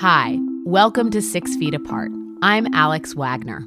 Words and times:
Hi, 0.00 0.36
welcome 0.66 1.10
to 1.12 1.22
Six 1.22 1.56
Feet 1.56 1.72
Apart. 1.72 2.12
I'm 2.42 2.66
Alex 2.74 3.14
Wagner. 3.14 3.66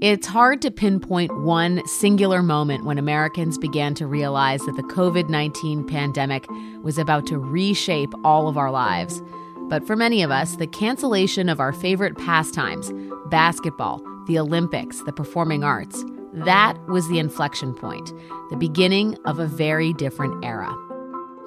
It's 0.00 0.28
hard 0.28 0.62
to 0.62 0.70
pinpoint 0.70 1.36
one 1.36 1.84
singular 1.84 2.44
moment 2.44 2.84
when 2.84 2.96
Americans 2.96 3.58
began 3.58 3.92
to 3.94 4.06
realize 4.06 4.60
that 4.66 4.76
the 4.76 4.84
COVID 4.84 5.28
19 5.28 5.84
pandemic 5.84 6.46
was 6.84 6.96
about 6.96 7.26
to 7.26 7.40
reshape 7.40 8.12
all 8.22 8.46
of 8.46 8.56
our 8.56 8.70
lives. 8.70 9.20
But 9.62 9.84
for 9.84 9.96
many 9.96 10.22
of 10.22 10.30
us, 10.30 10.54
the 10.54 10.68
cancellation 10.68 11.48
of 11.48 11.58
our 11.58 11.72
favorite 11.72 12.16
pastimes 12.16 12.92
basketball, 13.26 14.00
the 14.28 14.38
Olympics, 14.38 15.02
the 15.02 15.12
performing 15.12 15.64
arts 15.64 16.04
that 16.34 16.78
was 16.86 17.08
the 17.08 17.18
inflection 17.18 17.74
point, 17.74 18.12
the 18.50 18.56
beginning 18.56 19.16
of 19.24 19.40
a 19.40 19.46
very 19.46 19.92
different 19.94 20.44
era. 20.44 20.72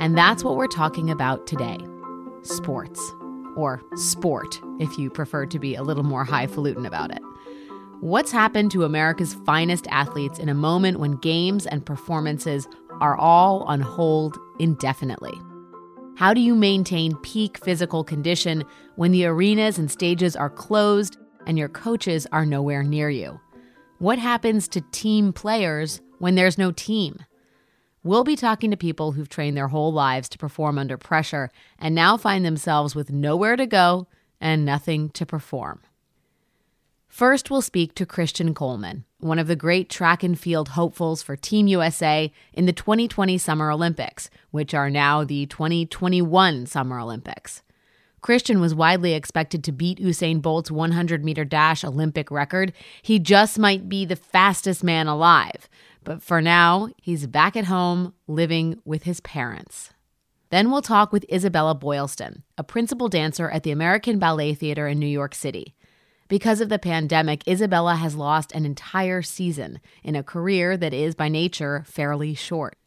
And 0.01 0.17
that's 0.17 0.43
what 0.43 0.57
we're 0.57 0.67
talking 0.67 1.09
about 1.09 1.47
today 1.47 1.77
sports 2.43 3.13
or 3.55 3.81
sport, 3.95 4.59
if 4.80 4.98
you 4.98 5.09
prefer 5.09 5.45
to 5.45 5.59
be 5.59 5.75
a 5.75 5.84
little 5.84 6.03
more 6.03 6.23
highfalutin 6.23 6.85
about 6.85 7.12
it. 7.12 7.21
What's 8.02 8.31
happened 8.31 8.71
to 8.71 8.84
America's 8.84 9.35
finest 9.45 9.85
athletes 9.91 10.39
in 10.39 10.49
a 10.49 10.55
moment 10.55 10.99
when 10.99 11.17
games 11.17 11.67
and 11.67 11.85
performances 11.85 12.67
are 12.99 13.16
all 13.16 13.63
on 13.63 13.80
hold 13.80 14.39
indefinitely? 14.59 15.34
How 16.16 16.34
do 16.34 16.41
you 16.41 16.55
maintain 16.55 17.16
peak 17.17 17.58
physical 17.63 18.03
condition 18.03 18.63
when 18.95 19.11
the 19.11 19.25
arenas 19.25 19.77
and 19.77 19.89
stages 19.89 20.36
are 20.36 20.49
closed 20.49 21.17
and 21.45 21.58
your 21.58 21.70
coaches 21.70 22.27
are 22.31 22.45
nowhere 22.45 22.83
near 22.83 23.09
you? 23.09 23.39
What 23.99 24.20
happens 24.20 24.67
to 24.70 24.81
team 24.91 25.31
players 25.31 26.02
when 26.20 26.36
there's 26.36 26.58
no 26.58 26.72
team? 26.72 27.20
We'll 28.03 28.23
be 28.23 28.35
talking 28.35 28.71
to 28.71 28.77
people 28.77 29.11
who've 29.11 29.29
trained 29.29 29.55
their 29.55 29.67
whole 29.67 29.93
lives 29.93 30.27
to 30.29 30.39
perform 30.39 30.79
under 30.79 30.97
pressure 30.97 31.51
and 31.77 31.93
now 31.93 32.17
find 32.17 32.43
themselves 32.43 32.95
with 32.95 33.11
nowhere 33.11 33.55
to 33.55 33.67
go 33.67 34.07
and 34.39 34.65
nothing 34.65 35.09
to 35.09 35.25
perform. 35.25 35.81
First, 37.08 37.52
we'll 37.52 37.61
speak 37.61 37.93
to 37.95 38.05
Christian 38.05 38.55
Coleman, 38.55 39.03
one 39.19 39.38
of 39.38 39.45
the 39.45 39.55
great 39.55 39.89
track 39.89 40.23
and 40.23 40.39
field 40.39 40.69
hopefuls 40.69 41.21
for 41.21 41.35
Team 41.35 41.67
USA 41.67 42.31
in 42.53 42.66
the 42.66 42.73
2020 42.73 43.38
Summer 43.38 43.69
Olympics, 43.69 44.30
which 44.49 44.73
are 44.73 44.89
now 44.89 45.23
the 45.23 45.45
2021 45.45 46.65
Summer 46.65 46.99
Olympics. 46.99 47.61
Christian 48.22 48.61
was 48.61 48.75
widely 48.75 49.14
expected 49.14 49.64
to 49.64 49.72
beat 49.72 50.00
Usain 50.00 50.41
Bolt's 50.41 50.69
100 50.72 51.25
meter 51.25 51.44
dash 51.44 51.83
Olympic 51.83 52.30
record. 52.30 52.72
He 53.02 53.17
just 53.17 53.58
might 53.58 53.89
be 53.89 54.05
the 54.05 54.16
fastest 54.16 54.83
man 54.83 55.08
alive. 55.08 55.67
But 56.03 56.22
for 56.22 56.42
now, 56.42 56.89
he's 57.02 57.27
back 57.27 57.55
at 57.55 57.66
home 57.66 58.14
living 58.27 58.80
with 58.86 59.03
his 59.03 59.22
parents. 59.22 59.92
Then 60.49 60.69
we'll 60.69 60.81
talk 60.81 61.11
with 61.11 61.25
Isabella 61.31 61.73
Boylston, 61.73 62.44
a 62.58 62.64
principal 62.64 63.08
dancer 63.08 63.49
at 63.49 63.64
the 63.64 63.72
American 63.72 64.19
Ballet 64.19 64.53
Theater 64.53 64.88
in 64.88 64.99
New 64.99 65.08
York 65.08 65.33
City. 65.33 65.75
Because 66.27 66.61
of 66.61 66.69
the 66.69 66.80
pandemic, 66.80 67.47
Isabella 67.47 67.95
has 67.95 68.16
lost 68.16 68.52
an 68.52 68.66
entire 68.66 69.22
season 69.22 69.80
in 70.03 70.16
a 70.16 70.23
career 70.23 70.77
that 70.77 70.94
is, 70.94 71.16
by 71.16 71.30
nature, 71.30 71.83
fairly 71.88 72.33
short. 72.33 72.77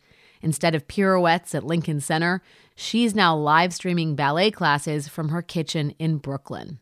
Instead 0.45 0.75
of 0.75 0.87
pirouettes 0.87 1.55
at 1.55 1.65
Lincoln 1.65 2.01
Center, 2.01 2.43
she's 2.77 3.15
now 3.15 3.35
live 3.35 3.73
streaming 3.73 4.15
ballet 4.15 4.51
classes 4.51 5.09
from 5.09 5.31
her 5.31 5.41
kitchen 5.41 5.95
in 5.99 6.19
Brooklyn. 6.19 6.81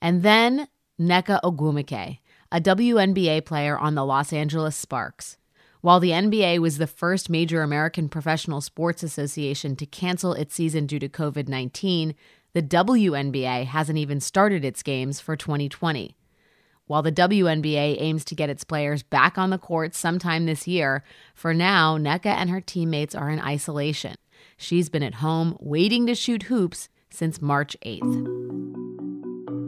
And 0.00 0.22
then 0.22 0.68
Nneka 1.00 1.40
Ogwumike, 1.42 2.18
a 2.52 2.60
WNBA 2.60 3.44
player 3.44 3.76
on 3.76 3.96
the 3.96 4.04
Los 4.04 4.32
Angeles 4.32 4.76
Sparks. 4.76 5.38
While 5.80 5.98
the 5.98 6.10
NBA 6.10 6.60
was 6.60 6.78
the 6.78 6.86
first 6.86 7.28
major 7.28 7.62
American 7.62 8.08
professional 8.08 8.60
sports 8.60 9.02
association 9.02 9.74
to 9.74 9.86
cancel 9.86 10.32
its 10.32 10.54
season 10.54 10.86
due 10.86 11.00
to 11.00 11.08
COVID 11.08 11.48
19, 11.48 12.14
the 12.52 12.62
WNBA 12.62 13.66
hasn't 13.66 13.98
even 13.98 14.20
started 14.20 14.64
its 14.64 14.84
games 14.84 15.18
for 15.18 15.34
2020. 15.34 16.16
While 16.86 17.02
the 17.02 17.12
WNBA 17.12 17.96
aims 17.98 18.26
to 18.26 18.34
get 18.34 18.50
its 18.50 18.62
players 18.62 19.02
back 19.02 19.38
on 19.38 19.48
the 19.48 19.56
court 19.56 19.94
sometime 19.94 20.44
this 20.44 20.68
year, 20.68 21.02
for 21.34 21.54
now, 21.54 21.96
Nneka 21.96 22.26
and 22.26 22.50
her 22.50 22.60
teammates 22.60 23.14
are 23.14 23.30
in 23.30 23.40
isolation. 23.40 24.16
She's 24.58 24.90
been 24.90 25.02
at 25.02 25.14
home 25.14 25.56
waiting 25.60 26.06
to 26.06 26.14
shoot 26.14 26.44
hoops 26.44 26.90
since 27.08 27.40
March 27.40 27.74
8th. 27.86 28.02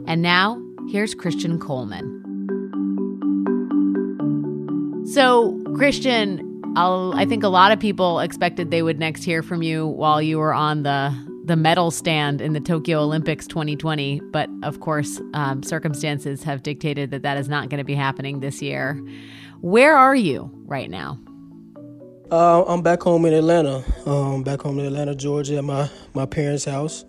And 0.07 0.21
now, 0.21 0.61
here's 0.89 1.15
Christian 1.15 1.59
Coleman. 1.59 2.13
So, 5.11 5.59
Christian, 5.75 6.61
I'll, 6.75 7.13
I 7.15 7.25
think 7.25 7.43
a 7.43 7.49
lot 7.49 7.71
of 7.71 7.79
people 7.79 8.19
expected 8.19 8.69
they 8.69 8.83
would 8.83 8.99
next 8.99 9.23
hear 9.23 9.41
from 9.41 9.63
you 9.63 9.87
while 9.87 10.21
you 10.21 10.37
were 10.37 10.53
on 10.53 10.83
the 10.83 11.15
the 11.47 11.55
medal 11.55 11.91
stand 11.91 12.41
in 12.41 12.51
the 12.51 12.59
Tokyo 12.59 12.99
Olympics 12.99 13.47
2020, 13.47 14.19
but 14.31 14.49
of 14.63 14.81
course, 14.81 15.21
um, 15.33 15.63
circumstances 15.63 16.43
have 16.43 16.61
dictated 16.61 17.09
that 17.11 17.21
that 17.21 17.37
is 17.37 17.47
not 17.47 17.69
going 17.69 17.77
to 17.77 17.85
be 17.85 17.95
happening 17.95 18.41
this 18.41 18.61
year. 18.61 19.01
Where 19.61 19.95
are 19.95 20.13
you 20.15 20.51
right 20.65 20.89
now? 20.89 21.17
Uh, 22.29 22.65
I'm 22.65 22.81
back 22.81 23.01
home 23.01 23.25
in 23.25 23.33
Atlanta. 23.33 23.81
Um, 24.05 24.43
back 24.43 24.61
home 24.61 24.77
in 24.79 24.87
Atlanta, 24.87 25.15
Georgia, 25.15 25.57
at 25.57 25.63
my 25.63 25.89
my 26.13 26.25
parents' 26.25 26.65
house. 26.65 27.05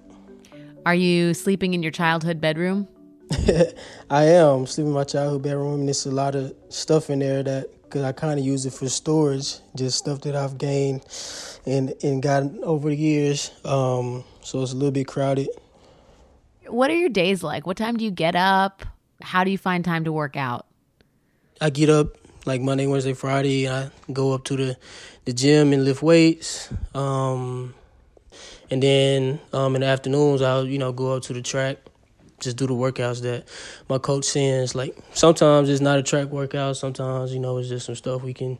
Are 0.86 0.94
you 0.94 1.34
sleeping 1.34 1.74
in 1.74 1.82
your 1.82 1.90
childhood 1.90 2.40
bedroom? 2.40 2.86
I 4.10 4.24
am 4.24 4.66
sleeping 4.66 4.90
in 4.90 4.94
my 4.94 5.02
childhood 5.02 5.42
bedroom, 5.42 5.80
and 5.80 5.88
there's 5.88 6.06
a 6.06 6.12
lot 6.12 6.36
of 6.36 6.54
stuff 6.68 7.10
in 7.10 7.18
there 7.18 7.42
that 7.42 7.70
because 7.88 8.02
I 8.02 8.12
kind 8.12 8.38
of 8.38 8.44
use 8.44 8.66
it 8.66 8.72
for 8.72 8.88
storage, 8.88 9.56
just 9.74 9.98
stuff 9.98 10.20
that 10.22 10.36
I've 10.36 10.58
gained 10.58 11.04
and 11.66 11.94
and 12.02 12.22
gotten 12.22 12.62
over 12.62 12.90
the 12.90 12.96
years. 12.96 13.50
Um, 13.64 14.24
so 14.42 14.62
it's 14.62 14.72
a 14.72 14.76
little 14.76 14.90
bit 14.90 15.06
crowded. 15.06 15.48
What 16.66 16.90
are 16.90 16.94
your 16.94 17.08
days 17.08 17.42
like? 17.42 17.66
What 17.66 17.76
time 17.76 17.96
do 17.96 18.04
you 18.04 18.10
get 18.10 18.36
up? 18.36 18.84
How 19.22 19.42
do 19.42 19.50
you 19.50 19.58
find 19.58 19.84
time 19.84 20.04
to 20.04 20.12
work 20.12 20.36
out? 20.36 20.66
I 21.60 21.70
get 21.70 21.88
up 21.88 22.16
like 22.44 22.60
Monday, 22.60 22.86
Wednesday, 22.86 23.14
Friday. 23.14 23.68
I 23.68 23.90
go 24.12 24.32
up 24.32 24.44
to 24.44 24.56
the 24.56 24.76
the 25.24 25.32
gym 25.32 25.72
and 25.72 25.84
lift 25.84 26.02
weights. 26.02 26.68
Um, 26.94 27.74
and 28.70 28.82
then 28.82 29.40
um, 29.52 29.74
in 29.74 29.80
the 29.80 29.86
afternoons, 29.86 30.42
I'll 30.42 30.66
you 30.66 30.78
know 30.78 30.92
go 30.92 31.16
up 31.16 31.22
to 31.24 31.32
the 31.32 31.42
track 31.42 31.78
just 32.40 32.56
do 32.56 32.66
the 32.66 32.74
workouts 32.74 33.22
that 33.22 33.48
my 33.88 33.98
coach 33.98 34.24
sends. 34.24 34.74
Like 34.74 34.96
sometimes 35.12 35.68
it's 35.68 35.80
not 35.80 35.98
a 35.98 36.02
track 36.02 36.28
workout. 36.28 36.76
Sometimes 36.76 37.32
you 37.32 37.40
know 37.40 37.58
it's 37.58 37.68
just 37.68 37.86
some 37.86 37.94
stuff 37.94 38.22
we 38.22 38.34
can 38.34 38.58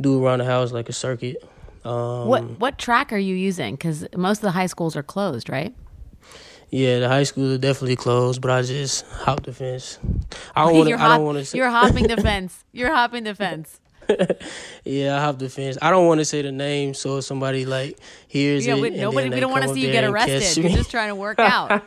do 0.00 0.24
around 0.24 0.38
the 0.38 0.44
house, 0.44 0.72
like 0.72 0.88
a 0.88 0.92
circuit. 0.92 1.42
Um, 1.84 2.26
what 2.28 2.60
what 2.60 2.78
track 2.78 3.12
are 3.12 3.18
you 3.18 3.34
using? 3.34 3.74
Because 3.74 4.06
most 4.16 4.38
of 4.38 4.42
the 4.42 4.50
high 4.50 4.66
schools 4.66 4.96
are 4.96 5.02
closed, 5.02 5.48
right? 5.48 5.74
Yeah, 6.70 7.00
the 7.00 7.08
high 7.08 7.24
schools 7.24 7.52
are 7.52 7.58
definitely 7.58 7.96
closed, 7.96 8.40
but 8.40 8.50
I 8.50 8.62
just 8.62 9.04
hop 9.06 9.42
the 9.44 9.52
fence. 9.52 9.98
I 10.54 10.64
don't 10.64 10.74
want 10.76 10.88
to. 10.88 11.00
I 11.00 11.16
don't 11.16 11.24
want 11.24 11.38
to. 11.38 11.44
Say- 11.44 11.58
you're 11.58 11.70
hopping 11.70 12.06
the 12.06 12.16
fence. 12.22 12.64
You're 12.72 12.94
hopping 12.94 13.24
the 13.24 13.34
fence. 13.34 13.80
yeah, 14.84 15.16
I 15.16 15.20
hop 15.20 15.38
the 15.38 15.48
fence. 15.48 15.78
I 15.80 15.90
don't 15.90 16.06
want 16.06 16.18
to 16.20 16.24
say 16.24 16.42
the 16.42 16.52
name, 16.52 16.94
so 16.94 17.20
somebody 17.20 17.64
like 17.64 17.98
hears 18.28 18.66
yeah, 18.66 18.74
it. 18.74 18.94
nobody. 18.94 19.30
We 19.30 19.40
don't 19.40 19.52
want 19.52 19.64
to 19.64 19.74
see 19.74 19.80
you 19.80 19.92
get 19.92 20.04
arrested. 20.04 20.62
You're 20.62 20.72
just 20.76 20.90
trying 20.90 21.08
to 21.08 21.14
work 21.14 21.38
out. 21.38 21.82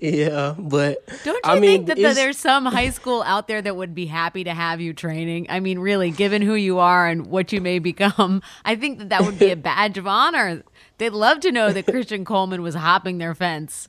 Yeah, 0.00 0.54
but 0.56 1.04
don't 1.24 1.34
you 1.34 1.40
I 1.44 1.58
think 1.58 1.86
that 1.88 1.96
the, 1.96 2.12
there's 2.14 2.38
some 2.38 2.66
high 2.66 2.90
school 2.90 3.22
out 3.22 3.48
there 3.48 3.60
that 3.60 3.74
would 3.74 3.96
be 3.96 4.06
happy 4.06 4.44
to 4.44 4.54
have 4.54 4.80
you 4.80 4.92
training? 4.92 5.46
I 5.48 5.58
mean, 5.58 5.80
really, 5.80 6.12
given 6.12 6.40
who 6.40 6.54
you 6.54 6.78
are 6.78 7.08
and 7.08 7.26
what 7.26 7.52
you 7.52 7.60
may 7.60 7.80
become, 7.80 8.40
I 8.64 8.76
think 8.76 8.98
that 8.98 9.08
that 9.08 9.22
would 9.24 9.40
be 9.40 9.50
a 9.50 9.56
badge 9.68 9.98
of 9.98 10.06
honor. 10.06 10.62
They'd 10.98 11.10
love 11.10 11.40
to 11.40 11.50
know 11.50 11.72
that 11.72 11.86
Christian 11.86 12.24
Coleman 12.24 12.62
was 12.62 12.76
hopping 12.76 13.18
their 13.18 13.34
fence. 13.34 13.88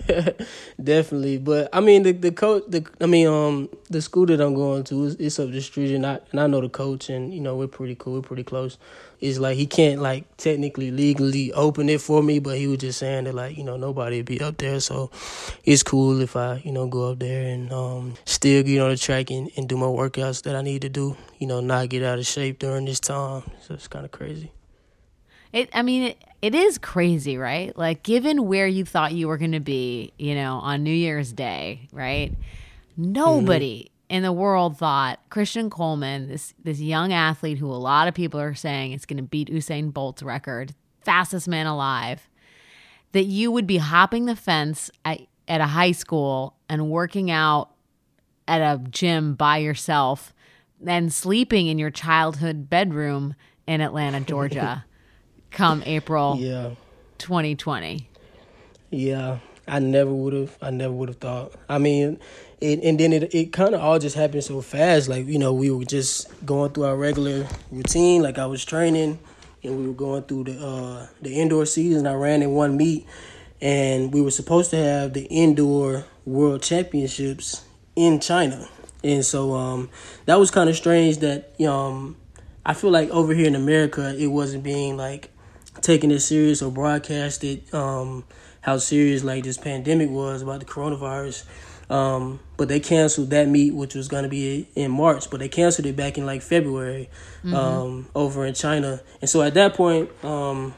Definitely, 0.82 1.36
but 1.36 1.68
I 1.70 1.80
mean 1.80 2.02
the 2.02 2.12
the 2.12 2.32
coach. 2.32 2.64
The 2.68 2.86
I 2.98 3.04
mean 3.04 3.26
um 3.26 3.68
the 3.90 4.00
school 4.00 4.24
that 4.26 4.40
I'm 4.40 4.54
going 4.54 4.84
to 4.84 5.04
is 5.04 5.16
it's 5.16 5.38
up 5.38 5.50
the 5.50 5.60
street, 5.60 5.94
and 5.94 6.06
I 6.06 6.20
and 6.30 6.40
I 6.40 6.46
know 6.46 6.62
the 6.62 6.70
coach, 6.70 7.10
and 7.10 7.34
you 7.34 7.40
know 7.40 7.56
we're 7.56 7.66
pretty 7.66 7.94
cool. 7.96 8.14
We're 8.14 8.22
pretty 8.22 8.44
close. 8.44 8.78
It's 9.22 9.38
like 9.38 9.56
he 9.56 9.66
can't 9.66 10.02
like 10.02 10.36
technically 10.36 10.90
legally 10.90 11.52
open 11.52 11.88
it 11.88 12.00
for 12.00 12.24
me, 12.24 12.40
but 12.40 12.58
he 12.58 12.66
was 12.66 12.78
just 12.78 12.98
saying 12.98 13.24
that 13.24 13.34
like 13.36 13.56
you 13.56 13.62
know 13.62 13.76
nobody 13.76 14.16
would 14.16 14.26
be 14.26 14.40
up 14.40 14.58
there, 14.58 14.80
so 14.80 15.12
it's 15.62 15.84
cool 15.84 16.20
if 16.20 16.34
I 16.34 16.60
you 16.64 16.72
know 16.72 16.88
go 16.88 17.12
up 17.12 17.20
there 17.20 17.46
and 17.46 17.72
um 17.72 18.14
still 18.24 18.64
get 18.64 18.80
on 18.80 18.90
the 18.90 18.96
track 18.96 19.30
and, 19.30 19.48
and 19.56 19.68
do 19.68 19.76
my 19.76 19.86
workouts 19.86 20.42
that 20.42 20.56
I 20.56 20.62
need 20.62 20.82
to 20.82 20.88
do. 20.88 21.16
You 21.38 21.46
know, 21.46 21.60
not 21.60 21.88
get 21.88 22.02
out 22.02 22.18
of 22.18 22.26
shape 22.26 22.58
during 22.58 22.84
this 22.84 22.98
time. 22.98 23.44
So 23.60 23.74
it's 23.74 23.86
kind 23.86 24.04
of 24.04 24.10
crazy. 24.10 24.50
It. 25.52 25.70
I 25.72 25.82
mean. 25.82 26.02
It, 26.02 26.18
it 26.42 26.56
is 26.56 26.76
crazy, 26.76 27.38
right? 27.38 27.78
Like, 27.78 28.02
given 28.02 28.48
where 28.48 28.66
you 28.66 28.84
thought 28.84 29.12
you 29.12 29.28
were 29.28 29.38
going 29.38 29.52
to 29.52 29.60
be, 29.60 30.12
you 30.18 30.34
know, 30.34 30.56
on 30.56 30.82
New 30.82 30.90
Year's 30.90 31.32
Day, 31.32 31.88
right? 31.92 32.32
Nobody 32.96 33.84
mm-hmm. 33.84 33.91
In 34.12 34.22
the 34.22 34.30
world 34.30 34.76
thought 34.76 35.18
Christian 35.30 35.70
Coleman, 35.70 36.28
this 36.28 36.52
this 36.62 36.78
young 36.80 37.14
athlete 37.14 37.56
who 37.56 37.66
a 37.66 37.80
lot 37.80 38.08
of 38.08 38.14
people 38.14 38.38
are 38.38 38.54
saying 38.54 38.92
is 38.92 39.06
going 39.06 39.16
to 39.16 39.22
beat 39.22 39.48
Usain 39.48 39.90
Bolt's 39.90 40.22
record, 40.22 40.74
fastest 41.00 41.48
man 41.48 41.66
alive, 41.66 42.28
that 43.12 43.24
you 43.24 43.50
would 43.50 43.66
be 43.66 43.78
hopping 43.78 44.26
the 44.26 44.36
fence 44.36 44.90
at, 45.06 45.22
at 45.48 45.62
a 45.62 45.66
high 45.68 45.92
school 45.92 46.56
and 46.68 46.90
working 46.90 47.30
out 47.30 47.70
at 48.46 48.60
a 48.60 48.78
gym 48.90 49.34
by 49.34 49.56
yourself 49.56 50.34
and 50.86 51.10
sleeping 51.10 51.68
in 51.68 51.78
your 51.78 51.90
childhood 51.90 52.68
bedroom 52.68 53.34
in 53.66 53.80
Atlanta, 53.80 54.20
Georgia 54.26 54.84
come 55.50 55.82
April 55.86 56.36
yeah. 56.38 56.72
2020. 57.16 58.08
Yeah, 58.90 59.38
I 59.66 59.78
never 59.78 60.12
would 60.12 60.34
have. 60.34 60.58
I 60.60 60.68
never 60.68 60.92
would 60.92 61.08
have 61.08 61.18
thought. 61.18 61.52
I 61.66 61.78
mean, 61.78 62.20
it, 62.62 62.82
and 62.84 62.98
then 62.98 63.12
it 63.12 63.34
it 63.34 63.52
kind 63.52 63.74
of 63.74 63.80
all 63.80 63.98
just 63.98 64.16
happened 64.16 64.44
so 64.44 64.60
fast. 64.60 65.08
Like 65.08 65.26
you 65.26 65.38
know, 65.38 65.52
we 65.52 65.70
were 65.70 65.84
just 65.84 66.28
going 66.46 66.72
through 66.72 66.84
our 66.84 66.96
regular 66.96 67.46
routine. 67.70 68.22
Like 68.22 68.38
I 68.38 68.46
was 68.46 68.64
training, 68.64 69.18
and 69.62 69.78
we 69.78 69.86
were 69.86 69.94
going 69.94 70.22
through 70.22 70.44
the 70.44 70.64
uh, 70.64 71.06
the 71.20 71.40
indoor 71.40 71.66
season. 71.66 72.06
I 72.06 72.14
ran 72.14 72.42
in 72.42 72.52
one 72.52 72.76
meet, 72.76 73.06
and 73.60 74.12
we 74.12 74.22
were 74.22 74.30
supposed 74.30 74.70
to 74.70 74.76
have 74.76 75.12
the 75.12 75.24
indoor 75.24 76.04
world 76.24 76.62
championships 76.62 77.64
in 77.96 78.20
China, 78.20 78.68
and 79.02 79.24
so 79.24 79.54
um, 79.54 79.90
that 80.26 80.38
was 80.38 80.50
kind 80.50 80.70
of 80.70 80.76
strange. 80.76 81.18
That 81.18 81.60
um, 81.66 82.16
I 82.64 82.74
feel 82.74 82.90
like 82.90 83.10
over 83.10 83.34
here 83.34 83.46
in 83.46 83.56
America, 83.56 84.14
it 84.16 84.28
wasn't 84.28 84.62
being 84.62 84.96
like 84.96 85.30
taken 85.80 86.12
as 86.12 86.24
serious 86.24 86.62
or 86.62 86.70
broadcasted. 86.70 87.74
Um, 87.74 88.24
how 88.62 88.78
serious 88.78 89.24
like 89.24 89.42
this 89.44 89.58
pandemic 89.58 90.08
was 90.08 90.40
about 90.40 90.60
the 90.60 90.66
coronavirus. 90.66 91.44
Um, 91.92 92.40
but 92.56 92.68
they 92.68 92.80
canceled 92.80 93.28
that 93.30 93.48
meet, 93.48 93.74
which 93.74 93.94
was 93.94 94.08
going 94.08 94.22
to 94.22 94.28
be 94.30 94.66
in 94.74 94.90
March, 94.90 95.28
but 95.28 95.40
they 95.40 95.50
canceled 95.50 95.84
it 95.84 95.94
back 95.94 96.16
in 96.16 96.24
like 96.24 96.40
February 96.40 97.10
mm-hmm. 97.44 97.54
um, 97.54 98.06
over 98.14 98.46
in 98.46 98.54
China. 98.54 99.02
And 99.20 99.28
so 99.28 99.42
at 99.42 99.52
that 99.54 99.74
point, 99.74 100.10
um, 100.24 100.74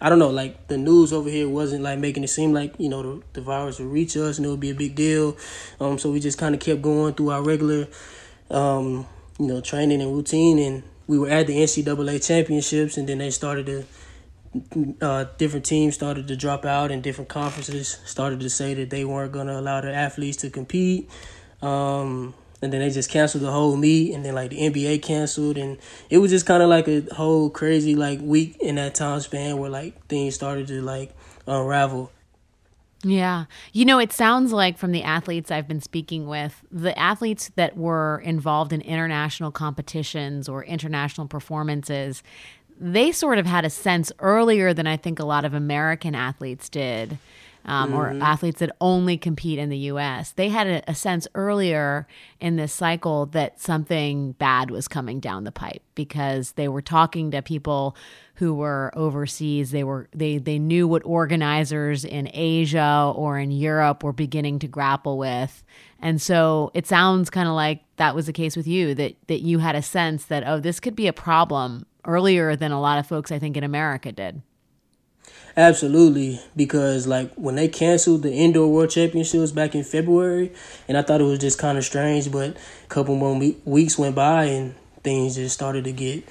I 0.00 0.08
don't 0.08 0.18
know, 0.18 0.30
like 0.30 0.66
the 0.66 0.78
news 0.78 1.12
over 1.12 1.30
here 1.30 1.48
wasn't 1.48 1.84
like 1.84 2.00
making 2.00 2.24
it 2.24 2.28
seem 2.28 2.52
like, 2.52 2.74
you 2.76 2.88
know, 2.88 3.02
the, 3.04 3.22
the 3.34 3.40
virus 3.40 3.78
would 3.78 3.86
reach 3.86 4.16
us 4.16 4.38
and 4.38 4.44
it 4.44 4.50
would 4.50 4.58
be 4.58 4.70
a 4.70 4.74
big 4.74 4.96
deal. 4.96 5.36
Um, 5.78 5.96
so 5.96 6.10
we 6.10 6.18
just 6.18 6.38
kind 6.38 6.56
of 6.56 6.60
kept 6.60 6.82
going 6.82 7.14
through 7.14 7.30
our 7.30 7.42
regular, 7.44 7.86
um, 8.50 9.06
you 9.38 9.46
know, 9.46 9.60
training 9.60 10.02
and 10.02 10.12
routine. 10.12 10.58
And 10.58 10.82
we 11.06 11.20
were 11.20 11.30
at 11.30 11.46
the 11.46 11.56
NCAA 11.56 12.26
championships 12.26 12.96
and 12.96 13.08
then 13.08 13.18
they 13.18 13.30
started 13.30 13.66
to 13.66 13.84
uh, 15.00 15.24
different 15.38 15.64
teams 15.64 15.94
started 15.94 16.28
to 16.28 16.36
drop 16.36 16.64
out 16.64 16.90
and 16.90 17.02
different 17.02 17.28
conferences 17.28 17.98
started 18.04 18.40
to 18.40 18.50
say 18.50 18.74
that 18.74 18.90
they 18.90 19.04
weren't 19.04 19.32
going 19.32 19.46
to 19.46 19.58
allow 19.58 19.80
their 19.80 19.94
athletes 19.94 20.36
to 20.38 20.50
compete. 20.50 21.08
Um, 21.62 22.34
and 22.62 22.72
then 22.72 22.80
they 22.80 22.90
just 22.90 23.10
canceled 23.10 23.44
the 23.44 23.50
whole 23.50 23.76
meet 23.76 24.14
and 24.14 24.24
then 24.24 24.34
like 24.34 24.50
the 24.50 24.58
NBA 24.58 25.02
canceled 25.02 25.58
and 25.58 25.78
it 26.10 26.18
was 26.18 26.30
just 26.30 26.46
kind 26.46 26.62
of 26.62 26.68
like 26.68 26.88
a 26.88 27.02
whole 27.14 27.50
crazy 27.50 27.94
like 27.94 28.20
week 28.20 28.56
in 28.60 28.76
that 28.76 28.94
time 28.94 29.20
span 29.20 29.58
where 29.58 29.70
like 29.70 30.06
things 30.06 30.34
started 30.34 30.66
to 30.68 30.80
like 30.82 31.14
unravel. 31.46 32.10
Yeah. 33.04 33.44
You 33.72 33.84
know, 33.84 33.98
it 33.98 34.12
sounds 34.12 34.52
like 34.52 34.78
from 34.78 34.92
the 34.92 35.02
athletes 35.02 35.50
I've 35.50 35.68
been 35.68 35.80
speaking 35.80 36.26
with, 36.26 36.64
the 36.72 36.98
athletes 36.98 37.50
that 37.54 37.76
were 37.76 38.20
involved 38.24 38.72
in 38.72 38.80
international 38.80 39.52
competitions 39.52 40.48
or 40.48 40.64
international 40.64 41.28
performances, 41.28 42.22
they 42.78 43.12
sort 43.12 43.38
of 43.38 43.46
had 43.46 43.64
a 43.64 43.70
sense 43.70 44.12
earlier 44.18 44.74
than 44.74 44.86
I 44.86 44.96
think 44.96 45.18
a 45.18 45.24
lot 45.24 45.44
of 45.44 45.54
American 45.54 46.14
athletes 46.14 46.68
did, 46.68 47.18
um, 47.66 47.90
mm-hmm. 47.90 47.98
or 47.98 48.24
athletes 48.24 48.60
that 48.60 48.74
only 48.80 49.18
compete 49.18 49.58
in 49.58 49.68
the 49.70 49.78
US. 49.78 50.32
They 50.32 50.48
had 50.48 50.66
a, 50.66 50.90
a, 50.90 50.94
sense 50.94 51.26
earlier 51.34 52.06
in 52.40 52.56
this 52.56 52.72
cycle 52.72 53.26
that 53.26 53.60
something 53.60 54.32
bad 54.32 54.70
was 54.70 54.86
coming 54.86 55.18
down 55.18 55.44
the 55.44 55.52
pipe 55.52 55.82
because 55.94 56.52
they 56.52 56.68
were 56.68 56.82
talking 56.82 57.32
to 57.32 57.42
people 57.42 57.96
who 58.36 58.54
were 58.54 58.92
overseas. 58.94 59.72
They 59.72 59.82
were 59.82 60.08
they 60.12 60.38
they 60.38 60.58
knew 60.58 60.86
what 60.86 61.02
organizers 61.04 62.04
in 62.04 62.30
Asia 62.32 63.12
or 63.14 63.38
in 63.38 63.50
Europe 63.50 64.04
were 64.04 64.12
beginning 64.12 64.60
to 64.60 64.68
grapple 64.68 65.18
with. 65.18 65.64
And 66.00 66.22
so 66.22 66.70
it 66.74 66.86
sounds 66.86 67.30
kind 67.30 67.48
of 67.48 67.54
like 67.54 67.82
that 67.96 68.14
was 68.14 68.26
the 68.26 68.32
case 68.32 68.56
with 68.56 68.66
you 68.66 68.94
that 68.94 69.16
that 69.26 69.40
you 69.40 69.58
had 69.58 69.74
a 69.74 69.82
sense 69.82 70.26
that 70.26 70.46
oh 70.46 70.60
this 70.60 70.78
could 70.78 70.94
be 70.94 71.08
a 71.08 71.12
problem 71.12 71.84
earlier 72.06 72.56
than 72.56 72.72
a 72.72 72.80
lot 72.80 72.98
of 72.98 73.06
folks 73.06 73.30
I 73.32 73.38
think 73.38 73.56
in 73.56 73.64
America 73.64 74.12
did. 74.12 74.42
Absolutely, 75.56 76.38
because 76.54 77.06
like 77.06 77.32
when 77.34 77.54
they 77.54 77.66
canceled 77.66 78.22
the 78.22 78.32
indoor 78.32 78.68
world 78.68 78.90
championships 78.90 79.52
back 79.52 79.74
in 79.74 79.84
February, 79.84 80.52
and 80.86 80.98
I 80.98 81.02
thought 81.02 81.22
it 81.22 81.24
was 81.24 81.38
just 81.38 81.58
kind 81.58 81.78
of 81.78 81.84
strange, 81.84 82.30
but 82.30 82.50
a 82.50 82.88
couple 82.88 83.16
more 83.16 83.38
weeks 83.64 83.98
went 83.98 84.14
by 84.14 84.44
and 84.44 84.74
things 85.02 85.36
just 85.36 85.54
started 85.54 85.84
to 85.84 85.92
get 85.92 86.24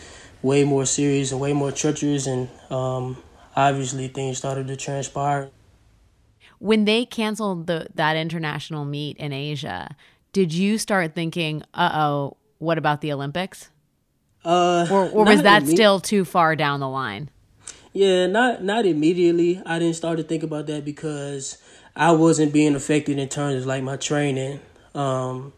way 0.43 0.63
more 0.63 0.85
serious 0.85 1.31
and 1.31 1.41
way 1.41 1.53
more 1.53 1.71
treacherous, 1.71 2.27
and 2.27 2.49
um, 2.69 3.17
obviously 3.55 4.07
things 4.09 4.37
started 4.37 4.67
to 4.67 4.75
transpire. 4.75 5.49
When 6.59 6.85
they 6.85 7.03
canceled 7.05 7.65
the 7.65 7.87
that 7.95 8.15
international 8.15 8.85
meet 8.85 9.17
in 9.17 9.33
Asia, 9.33 9.95
did 10.33 10.53
you 10.53 10.77
start 10.77 11.15
thinking, 11.15 11.63
"Uh 11.73 11.89
oh, 11.93 12.37
what 12.59 12.77
about 12.77 13.01
the 13.01 13.11
Olympics"? 13.11 13.71
Uh, 14.45 14.87
or, 14.91 15.09
or 15.09 15.25
was 15.25 15.41
that 15.41 15.65
still 15.65 15.99
too 15.99 16.23
far 16.23 16.55
down 16.55 16.79
the 16.79 16.87
line? 16.87 17.29
Yeah, 17.93 18.27
not 18.27 18.63
not 18.63 18.85
immediately. 18.85 19.61
I 19.65 19.79
didn't 19.79 19.95
start 19.95 20.17
to 20.17 20.23
think 20.23 20.43
about 20.43 20.67
that 20.67 20.85
because 20.85 21.57
I 21.95 22.11
wasn't 22.11 22.53
being 22.53 22.75
affected 22.75 23.17
in 23.17 23.27
terms 23.27 23.61
of 23.61 23.65
like 23.65 23.81
my 23.83 23.95
training, 23.97 24.59
um, 24.93 25.51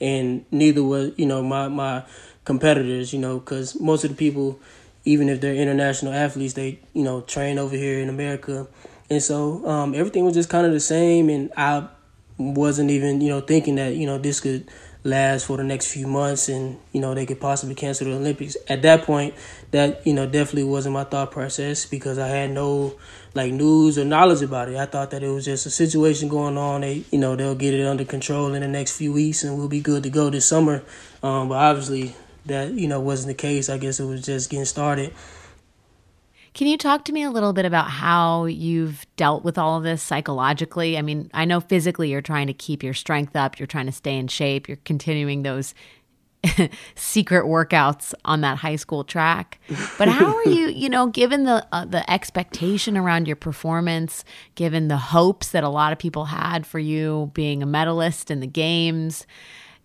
and 0.00 0.44
neither 0.52 0.84
was 0.84 1.12
you 1.16 1.26
know 1.26 1.42
my 1.42 1.68
my 1.68 2.04
competitors. 2.44 3.12
You 3.12 3.18
know, 3.18 3.38
because 3.40 3.80
most 3.80 4.04
of 4.04 4.10
the 4.10 4.16
people, 4.16 4.60
even 5.04 5.28
if 5.28 5.40
they're 5.40 5.54
international 5.54 6.12
athletes, 6.12 6.54
they 6.54 6.78
you 6.92 7.02
know 7.02 7.22
train 7.22 7.58
over 7.58 7.74
here 7.74 7.98
in 7.98 8.08
America, 8.08 8.68
and 9.08 9.22
so 9.22 9.66
um, 9.66 9.94
everything 9.94 10.24
was 10.24 10.34
just 10.34 10.50
kind 10.50 10.66
of 10.66 10.72
the 10.72 10.80
same, 10.80 11.28
and 11.30 11.50
I 11.56 11.88
wasn't 12.36 12.90
even 12.90 13.20
you 13.20 13.30
know 13.30 13.40
thinking 13.40 13.76
that 13.76 13.94
you 13.96 14.06
know 14.06 14.18
this 14.18 14.40
could 14.40 14.68
last 15.02 15.46
for 15.46 15.56
the 15.56 15.64
next 15.64 15.90
few 15.90 16.06
months 16.06 16.48
and 16.50 16.78
you 16.92 17.00
know 17.00 17.14
they 17.14 17.24
could 17.24 17.40
possibly 17.40 17.74
cancel 17.74 18.06
the 18.06 18.14
olympics. 18.14 18.56
At 18.68 18.82
that 18.82 19.02
point 19.04 19.34
that 19.70 20.06
you 20.06 20.12
know 20.12 20.26
definitely 20.26 20.64
wasn't 20.64 20.94
my 20.94 21.04
thought 21.04 21.30
process 21.30 21.86
because 21.86 22.18
i 22.18 22.28
had 22.28 22.50
no 22.50 22.94
like 23.34 23.52
news 23.52 23.98
or 23.98 24.04
knowledge 24.04 24.42
about 24.42 24.68
it. 24.68 24.76
I 24.76 24.86
thought 24.86 25.12
that 25.12 25.22
it 25.22 25.28
was 25.28 25.44
just 25.44 25.64
a 25.64 25.70
situation 25.70 26.28
going 26.28 26.58
on. 26.58 26.80
They 26.80 27.04
you 27.10 27.18
know 27.18 27.36
they'll 27.36 27.54
get 27.54 27.74
it 27.74 27.86
under 27.86 28.04
control 28.04 28.54
in 28.54 28.62
the 28.62 28.68
next 28.68 28.96
few 28.96 29.12
weeks 29.12 29.44
and 29.44 29.56
we'll 29.56 29.68
be 29.68 29.80
good 29.80 30.02
to 30.02 30.10
go 30.10 30.30
this 30.30 30.46
summer. 30.46 30.82
Um, 31.22 31.48
but 31.48 31.56
obviously 31.56 32.14
that 32.46 32.72
you 32.72 32.88
know 32.88 33.00
wasn't 33.00 33.28
the 33.28 33.40
case. 33.40 33.68
I 33.68 33.78
guess 33.78 34.00
it 34.00 34.04
was 34.04 34.22
just 34.22 34.50
getting 34.50 34.64
started 34.64 35.12
can 36.60 36.66
you 36.66 36.76
talk 36.76 37.06
to 37.06 37.12
me 37.12 37.22
a 37.22 37.30
little 37.30 37.54
bit 37.54 37.64
about 37.64 37.88
how 37.88 38.44
you've 38.44 39.06
dealt 39.16 39.44
with 39.44 39.56
all 39.56 39.78
of 39.78 39.82
this 39.82 40.02
psychologically? 40.02 40.98
I 40.98 41.00
mean, 41.00 41.30
I 41.32 41.46
know 41.46 41.58
physically 41.58 42.10
you're 42.10 42.20
trying 42.20 42.48
to 42.48 42.52
keep 42.52 42.82
your 42.82 42.92
strength 42.92 43.34
up, 43.34 43.58
you're 43.58 43.66
trying 43.66 43.86
to 43.86 43.92
stay 43.92 44.14
in 44.18 44.28
shape, 44.28 44.68
you're 44.68 44.76
continuing 44.84 45.42
those 45.42 45.72
secret 46.96 47.46
workouts 47.46 48.12
on 48.26 48.42
that 48.42 48.58
high 48.58 48.76
school 48.76 49.04
track. 49.04 49.58
But 49.96 50.08
how 50.08 50.36
are 50.36 50.48
you, 50.50 50.68
you 50.68 50.90
know, 50.90 51.06
given 51.06 51.44
the 51.44 51.66
uh, 51.72 51.86
the 51.86 52.08
expectation 52.10 52.94
around 52.94 53.26
your 53.26 53.36
performance, 53.36 54.22
given 54.54 54.88
the 54.88 54.98
hopes 54.98 55.52
that 55.52 55.64
a 55.64 55.70
lot 55.70 55.94
of 55.94 55.98
people 55.98 56.26
had 56.26 56.66
for 56.66 56.78
you 56.78 57.30
being 57.32 57.62
a 57.62 57.66
medalist 57.66 58.30
in 58.30 58.40
the 58.40 58.46
games, 58.46 59.26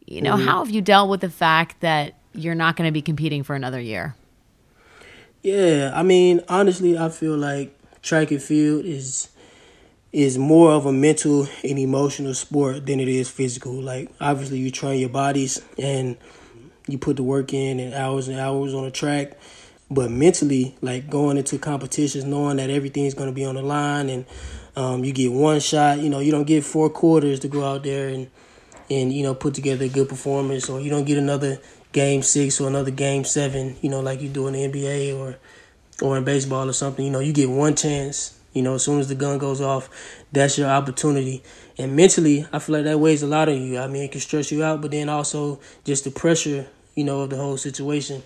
you 0.08 0.22
know, 0.22 0.36
mm-hmm. 0.36 0.46
how 0.46 0.60
have 0.60 0.74
you 0.74 0.82
dealt 0.82 1.10
with 1.10 1.22
the 1.22 1.30
fact 1.30 1.80
that 1.80 2.16
you're 2.34 2.54
not 2.54 2.76
going 2.76 2.86
to 2.86 2.92
be 2.92 3.02
competing 3.02 3.44
for 3.44 3.56
another 3.56 3.80
year? 3.80 4.14
Yeah, 5.46 5.92
I 5.94 6.02
mean, 6.02 6.42
honestly, 6.50 6.98
I 6.98 7.10
feel 7.10 7.38
like 7.38 7.78
track 8.02 8.32
and 8.32 8.42
field 8.42 8.84
is 8.84 9.30
is 10.12 10.40
more 10.40 10.72
of 10.72 10.88
a 10.88 10.92
mental 10.92 11.48
and 11.64 11.78
emotional 11.78 12.34
sport 12.34 12.88
than 12.88 13.00
it 13.00 13.08
is 13.08 13.30
physical. 13.30 13.74
Like 13.74 14.10
obviously 14.20 14.58
you 14.58 14.72
train 14.72 15.00
your 15.00 15.10
bodies 15.10 15.62
and 15.78 16.18
you 16.88 16.98
put 16.98 17.18
the 17.18 17.22
work 17.22 17.54
in 17.54 17.80
and 17.80 17.94
hours 17.94 18.28
and 18.28 18.40
hours 18.40 18.74
on 18.74 18.86
a 18.86 18.92
track, 18.92 19.38
but 19.92 20.10
mentally, 20.10 20.76
like 20.82 21.12
going 21.12 21.38
into 21.38 21.60
competitions, 21.60 22.26
knowing 22.26 22.58
that 22.58 22.72
everything's 22.72 23.14
going 23.14 23.30
to 23.30 23.36
be 23.36 23.46
on 23.46 23.54
the 23.54 23.62
line 23.62 24.10
and 24.10 24.26
um, 24.76 25.04
you 25.04 25.14
get 25.14 25.32
one 25.32 25.60
shot, 25.60 26.00
you 26.00 26.10
know, 26.10 26.22
you 26.22 26.32
don't 26.32 26.48
get 26.48 26.64
four 26.64 26.90
quarters 26.90 27.40
to 27.42 27.48
go 27.48 27.64
out 27.64 27.84
there 27.84 28.08
and 28.08 28.32
and 28.90 29.14
you 29.14 29.22
know 29.22 29.36
put 29.36 29.54
together 29.54 29.86
a 29.86 29.90
good 29.90 30.10
performance, 30.10 30.70
or 30.70 30.82
you 30.82 30.90
don't 30.90 31.06
get 31.06 31.20
another 31.20 31.60
game 31.96 32.22
six 32.22 32.60
or 32.60 32.68
another 32.68 32.92
game 32.92 33.24
seven, 33.24 33.78
you 33.82 33.90
know, 33.90 34.02
like 34.02 34.22
you 34.22 34.28
do 34.28 34.48
in 34.48 34.54
the 34.54 34.68
NBA 34.68 35.18
or 35.18 35.38
or 36.02 36.18
in 36.18 36.26
baseball 36.26 36.70
or 36.70 36.74
something. 36.74 37.06
You 37.06 37.12
know, 37.12 37.22
you 37.22 37.32
get 37.32 37.50
one 37.50 37.74
chance. 37.74 38.38
You 38.52 38.62
know, 38.62 38.76
as 38.76 38.84
soon 38.84 39.00
as 39.00 39.08
the 39.08 39.16
gun 39.16 39.38
goes 39.38 39.62
off, 39.62 39.90
that's 40.32 40.58
your 40.58 40.70
opportunity. 40.70 41.42
And 41.78 41.96
mentally, 41.96 42.46
I 42.52 42.60
feel 42.60 42.76
like 42.76 42.86
that 42.86 43.00
weighs 43.00 43.24
a 43.24 43.28
lot 43.28 43.50
on 43.50 43.62
you. 43.62 43.80
I 43.80 43.88
mean, 43.88 44.04
it 44.04 44.12
can 44.12 44.22
stress 44.22 44.52
you 44.52 44.64
out, 44.64 44.82
but 44.82 44.92
then 44.92 45.10
also 45.10 45.60
just 45.86 46.04
the 46.04 46.12
pressure, 46.12 46.68
you 46.96 47.06
know, 47.06 47.22
of 47.22 47.30
the 47.30 47.38
whole 47.38 47.58
situation. 47.58 48.24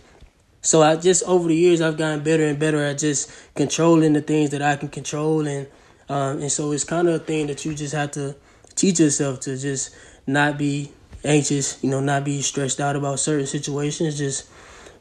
So 0.61 0.81
I 0.81 0.95
just 0.95 1.23
over 1.23 1.47
the 1.47 1.55
years, 1.55 1.79
I've 1.79 1.97
gotten 1.97 2.23
better 2.23 2.45
and 2.45 2.59
better 2.59 2.83
at 2.83 2.97
just 2.97 3.31
controlling 3.55 4.13
the 4.13 4.21
things 4.21 4.49
that 4.49 4.61
I 4.63 4.75
can 4.77 4.89
control, 4.89 5.47
and 5.47 5.67
um, 6.09 6.41
and 6.41 6.51
so 6.51 6.71
it's 6.71 6.83
kind 6.83 7.07
of 7.07 7.15
a 7.15 7.19
thing 7.19 7.47
that 7.47 7.65
you 7.65 7.75
just 7.75 7.93
have 7.93 8.11
to 8.11 8.35
teach 8.75 8.99
yourself 8.99 9.39
to 9.41 9.57
just 9.57 9.95
not 10.27 10.57
be 10.57 10.91
anxious, 11.23 11.83
you 11.83 11.89
know, 11.89 11.99
not 11.99 12.23
be 12.23 12.41
stressed 12.41 12.79
out 12.79 12.95
about 12.95 13.19
certain 13.19 13.45
situations. 13.47 14.17
Just 14.17 14.49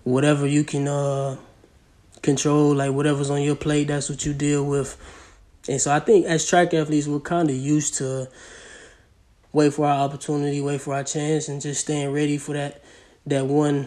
whatever 0.05 0.47
you 0.47 0.65
can 0.65 0.89
uh, 0.89 1.37
control, 2.23 2.75
like 2.75 2.93
whatever's 2.93 3.31
on 3.31 3.43
your 3.43 3.57
plate, 3.57 3.89
that's 3.89 4.09
what 4.11 4.25
you 4.25 4.35
deal 4.35 4.65
with. 4.65 4.97
And 5.69 5.81
so 5.81 5.93
I 5.93 6.01
think 6.01 6.27
as 6.27 6.49
track 6.49 6.73
athletes, 6.75 7.07
we're 7.07 7.21
kind 7.21 7.51
of 7.51 7.57
used 7.57 7.95
to 7.95 8.29
wait 9.53 9.75
for 9.75 9.87
our 9.87 10.05
opportunity, 10.05 10.61
wait 10.61 10.81
for 10.81 10.95
our 10.95 11.05
chance, 11.05 11.49
and 11.49 11.61
just 11.61 11.81
staying 11.83 12.13
ready 12.13 12.39
for 12.39 12.55
that 12.55 12.83
that 13.27 13.47
one. 13.47 13.87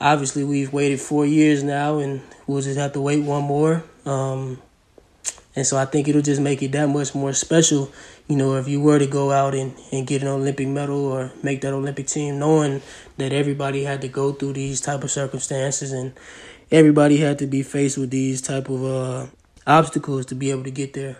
Obviously, 0.00 0.44
we've 0.44 0.72
waited 0.72 1.00
four 1.00 1.26
years 1.26 1.62
now, 1.62 1.98
and 1.98 2.22
we'll 2.46 2.62
just 2.62 2.78
have 2.78 2.92
to 2.92 3.00
wait 3.00 3.22
one 3.24 3.44
more. 3.44 3.82
Um, 4.04 4.62
And 5.56 5.66
so 5.66 5.76
I 5.76 5.86
think 5.86 6.06
it'll 6.06 6.22
just 6.22 6.40
make 6.40 6.62
it 6.62 6.70
that 6.72 6.88
much 6.88 7.16
more 7.16 7.32
special, 7.32 7.90
you 8.28 8.36
know, 8.36 8.56
if 8.56 8.68
you 8.68 8.80
were 8.80 8.98
to 8.98 9.06
go 9.06 9.32
out 9.32 9.54
and, 9.54 9.74
and 9.90 10.06
get 10.06 10.22
an 10.22 10.28
Olympic 10.28 10.68
medal 10.68 11.06
or 11.06 11.32
make 11.42 11.62
that 11.62 11.72
Olympic 11.72 12.06
team, 12.06 12.38
knowing 12.38 12.82
that 13.16 13.32
everybody 13.32 13.84
had 13.84 14.02
to 14.02 14.08
go 14.08 14.32
through 14.32 14.52
these 14.52 14.80
type 14.80 15.02
of 15.02 15.10
circumstances 15.10 15.92
and 15.92 16.12
everybody 16.70 17.16
had 17.16 17.38
to 17.38 17.46
be 17.46 17.62
faced 17.62 17.96
with 17.96 18.10
these 18.10 18.42
type 18.42 18.68
of 18.68 18.84
uh, 18.84 19.26
obstacles 19.66 20.26
to 20.26 20.34
be 20.34 20.50
able 20.50 20.64
to 20.64 20.70
get 20.70 20.92
there. 20.92 21.16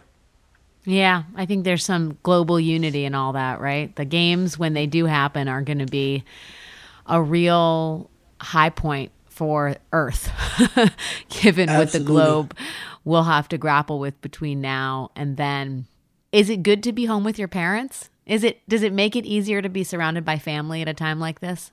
Yeah, 0.85 1.25
I 1.35 1.47
think 1.47 1.65
there's 1.65 1.85
some 1.85 2.19
global 2.23 2.61
unity 2.61 3.05
and 3.05 3.17
all 3.17 3.33
that, 3.33 3.61
right? 3.61 3.95
The 3.97 4.05
games, 4.05 4.59
when 4.59 4.75
they 4.75 4.87
do 4.87 5.07
happen, 5.07 5.49
are 5.49 5.63
going 5.63 5.81
to 5.81 5.87
be 5.87 6.25
a 7.07 7.21
real 7.21 8.11
high 8.41 8.71
point 8.71 9.13
for 9.27 9.77
Earth, 9.93 10.31
given 11.29 11.69
Absolutely. 11.69 11.75
what 11.79 11.93
the 11.93 12.01
globe 12.01 12.57
will 13.05 13.25
have 13.25 13.49
to 13.49 13.59
grapple 13.59 13.99
with 13.99 14.21
between 14.21 14.61
now 14.61 15.11
and 15.15 15.37
then. 15.37 15.87
Is 16.31 16.51
it 16.51 16.63
good 16.63 16.83
to 16.83 16.93
be 16.93 17.07
home 17.07 17.25
with 17.25 17.39
your 17.39 17.49
parents? 17.49 18.11
Is 18.27 18.45
it 18.45 18.61
does 18.69 18.83
it 18.83 18.93
make 18.93 19.17
it 19.17 19.25
easier 19.25 19.63
to 19.63 19.69
be 19.71 19.83
surrounded 19.83 20.25
by 20.27 20.39
family 20.39 20.83
at 20.83 20.89
a 20.89 20.93
time 20.93 21.19
like 21.19 21.41
this? 21.41 21.73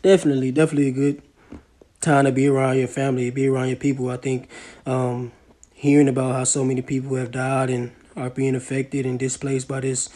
Definitely, 0.00 0.52
definitely 0.52 0.88
a 0.88 0.92
good 0.92 1.22
time 2.00 2.24
to 2.24 2.32
be 2.32 2.46
around 2.46 2.78
your 2.78 2.88
family, 2.88 3.28
be 3.30 3.46
around 3.46 3.68
your 3.68 3.76
people. 3.76 4.08
I 4.08 4.16
think 4.16 4.48
um, 4.86 5.32
hearing 5.74 6.08
about 6.08 6.34
how 6.34 6.44
so 6.44 6.64
many 6.64 6.80
people 6.80 7.16
have 7.16 7.30
died 7.30 7.68
and 7.68 7.92
are 8.16 8.30
being 8.30 8.54
affected 8.54 9.04
and 9.04 9.18
displaced 9.18 9.68
by 9.68 9.80
this, 9.80 10.08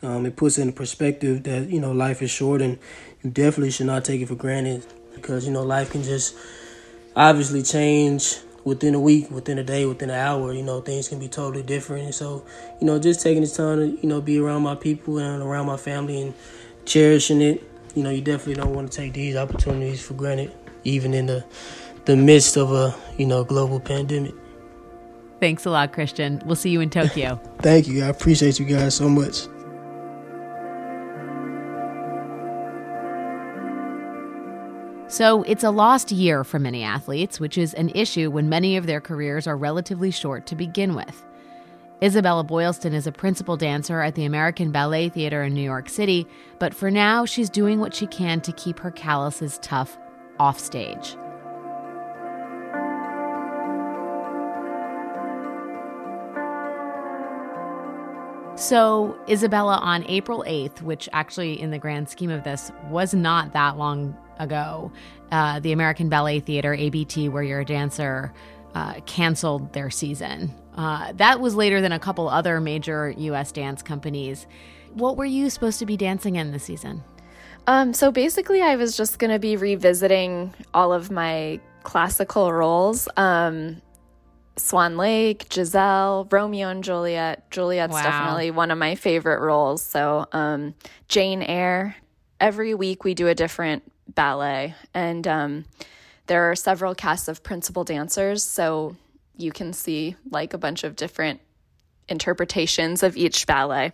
um, 0.00 0.24
it 0.24 0.36
puts 0.36 0.56
in 0.56 0.72
perspective 0.72 1.42
that 1.42 1.68
you 1.70 1.80
know 1.80 1.90
life 1.90 2.22
is 2.22 2.30
short 2.30 2.62
and 2.62 2.78
you 3.24 3.30
definitely 3.30 3.72
should 3.72 3.86
not 3.86 4.04
take 4.04 4.20
it 4.20 4.28
for 4.28 4.36
granted 4.36 4.86
because 5.12 5.44
you 5.44 5.52
know 5.52 5.64
life 5.64 5.90
can 5.90 6.04
just 6.04 6.36
obviously 7.16 7.64
change 7.64 8.36
within 8.64 8.94
a 8.94 9.00
week, 9.00 9.30
within 9.30 9.58
a 9.58 9.64
day, 9.64 9.86
within 9.86 10.10
an 10.10 10.16
hour. 10.16 10.52
You 10.52 10.62
know 10.62 10.80
things 10.80 11.08
can 11.08 11.18
be 11.18 11.28
totally 11.28 11.62
different, 11.62 12.04
and 12.04 12.14
so 12.14 12.44
you 12.80 12.86
know 12.86 12.98
just 12.98 13.20
taking 13.20 13.42
this 13.42 13.56
time 13.56 13.78
to 13.78 14.00
you 14.00 14.08
know 14.08 14.20
be 14.20 14.38
around 14.38 14.62
my 14.62 14.74
people 14.74 15.18
and 15.18 15.42
around 15.42 15.66
my 15.66 15.76
family 15.76 16.22
and 16.22 16.34
cherishing 16.84 17.40
it. 17.40 17.62
You 17.94 18.02
know 18.02 18.10
you 18.10 18.20
definitely 18.20 18.54
don't 18.54 18.74
want 18.74 18.90
to 18.90 18.96
take 18.96 19.12
these 19.12 19.36
opportunities 19.36 20.02
for 20.02 20.14
granted, 20.14 20.52
even 20.84 21.14
in 21.14 21.26
the 21.26 21.44
the 22.04 22.16
midst 22.16 22.56
of 22.56 22.72
a 22.72 22.94
you 23.16 23.26
know 23.26 23.44
global 23.44 23.80
pandemic. 23.80 24.34
Thanks 25.40 25.64
a 25.66 25.70
lot, 25.70 25.92
Christian. 25.92 26.42
We'll 26.44 26.56
see 26.56 26.70
you 26.70 26.80
in 26.80 26.90
Tokyo. 26.90 27.40
Thank 27.58 27.86
you. 27.86 28.02
I 28.02 28.08
appreciate 28.08 28.58
you 28.58 28.66
guys 28.66 28.96
so 28.96 29.08
much. 29.08 29.46
So 35.08 35.42
it's 35.44 35.64
a 35.64 35.70
lost 35.70 36.12
year 36.12 36.44
for 36.44 36.58
many 36.58 36.82
athletes, 36.82 37.40
which 37.40 37.56
is 37.56 37.72
an 37.72 37.88
issue 37.94 38.30
when 38.30 38.50
many 38.50 38.76
of 38.76 38.84
their 38.84 39.00
careers 39.00 39.46
are 39.46 39.56
relatively 39.56 40.10
short 40.10 40.46
to 40.48 40.54
begin 40.54 40.94
with. 40.94 41.24
Isabella 42.02 42.44
Boylston 42.44 42.92
is 42.92 43.06
a 43.06 43.12
principal 43.12 43.56
dancer 43.56 44.02
at 44.02 44.14
the 44.14 44.26
American 44.26 44.70
Ballet 44.70 45.08
Theater 45.08 45.42
in 45.42 45.54
New 45.54 45.62
York 45.62 45.88
City, 45.88 46.26
but 46.58 46.74
for 46.74 46.90
now, 46.90 47.24
she's 47.24 47.48
doing 47.48 47.80
what 47.80 47.94
she 47.94 48.06
can 48.06 48.42
to 48.42 48.52
keep 48.52 48.78
her 48.80 48.90
calluses 48.90 49.58
tough 49.62 49.98
offstage. 50.38 51.16
So, 58.56 59.18
Isabella, 59.26 59.78
on 59.78 60.04
April 60.06 60.44
8th, 60.46 60.82
which 60.82 61.08
actually, 61.14 61.58
in 61.58 61.70
the 61.70 61.78
grand 61.78 62.10
scheme 62.10 62.30
of 62.30 62.44
this, 62.44 62.70
was 62.90 63.14
not 63.14 63.52
that 63.54 63.78
long 63.78 64.14
ago, 64.38 64.92
uh, 65.32 65.60
the 65.60 65.72
American 65.72 66.08
Ballet 66.08 66.40
Theater, 66.40 66.74
ABT, 66.74 67.28
where 67.28 67.42
you're 67.42 67.60
a 67.60 67.64
dancer, 67.64 68.32
uh, 68.74 68.94
canceled 69.06 69.72
their 69.72 69.90
season. 69.90 70.54
Uh, 70.76 71.12
that 71.14 71.40
was 71.40 71.54
later 71.54 71.80
than 71.80 71.92
a 71.92 71.98
couple 71.98 72.28
other 72.28 72.60
major 72.60 73.10
U.S. 73.10 73.50
dance 73.52 73.82
companies. 73.82 74.46
What 74.94 75.16
were 75.16 75.24
you 75.24 75.50
supposed 75.50 75.78
to 75.80 75.86
be 75.86 75.96
dancing 75.96 76.36
in 76.36 76.52
this 76.52 76.64
season? 76.64 77.02
Um, 77.66 77.92
so 77.92 78.10
basically, 78.10 78.62
I 78.62 78.76
was 78.76 78.96
just 78.96 79.18
going 79.18 79.30
to 79.30 79.38
be 79.38 79.56
revisiting 79.56 80.54
all 80.72 80.92
of 80.92 81.10
my 81.10 81.60
classical 81.82 82.52
roles. 82.52 83.08
Um, 83.16 83.82
Swan 84.56 84.96
Lake, 84.96 85.46
Giselle, 85.52 86.26
Romeo 86.30 86.68
and 86.68 86.82
Juliet. 86.82 87.50
Juliet's 87.50 87.92
wow. 87.92 88.02
definitely 88.02 88.50
one 88.50 88.70
of 88.70 88.78
my 88.78 88.94
favorite 88.94 89.40
roles. 89.40 89.82
So, 89.82 90.26
um, 90.32 90.74
Jane 91.08 91.42
Eyre. 91.42 91.96
Every 92.40 92.74
week 92.74 93.02
we 93.02 93.14
do 93.14 93.26
a 93.26 93.34
different 93.34 93.82
ballet, 94.08 94.74
and 94.94 95.26
um, 95.26 95.64
there 96.26 96.50
are 96.50 96.56
several 96.56 96.94
casts 96.94 97.28
of 97.28 97.42
principal 97.42 97.84
dancers. 97.84 98.42
So 98.42 98.96
you 99.36 99.52
can 99.52 99.72
see 99.72 100.16
like 100.30 100.54
a 100.54 100.58
bunch 100.58 100.84
of 100.84 100.96
different 100.96 101.40
interpretations 102.08 103.02
of 103.02 103.16
each 103.16 103.46
ballet. 103.46 103.92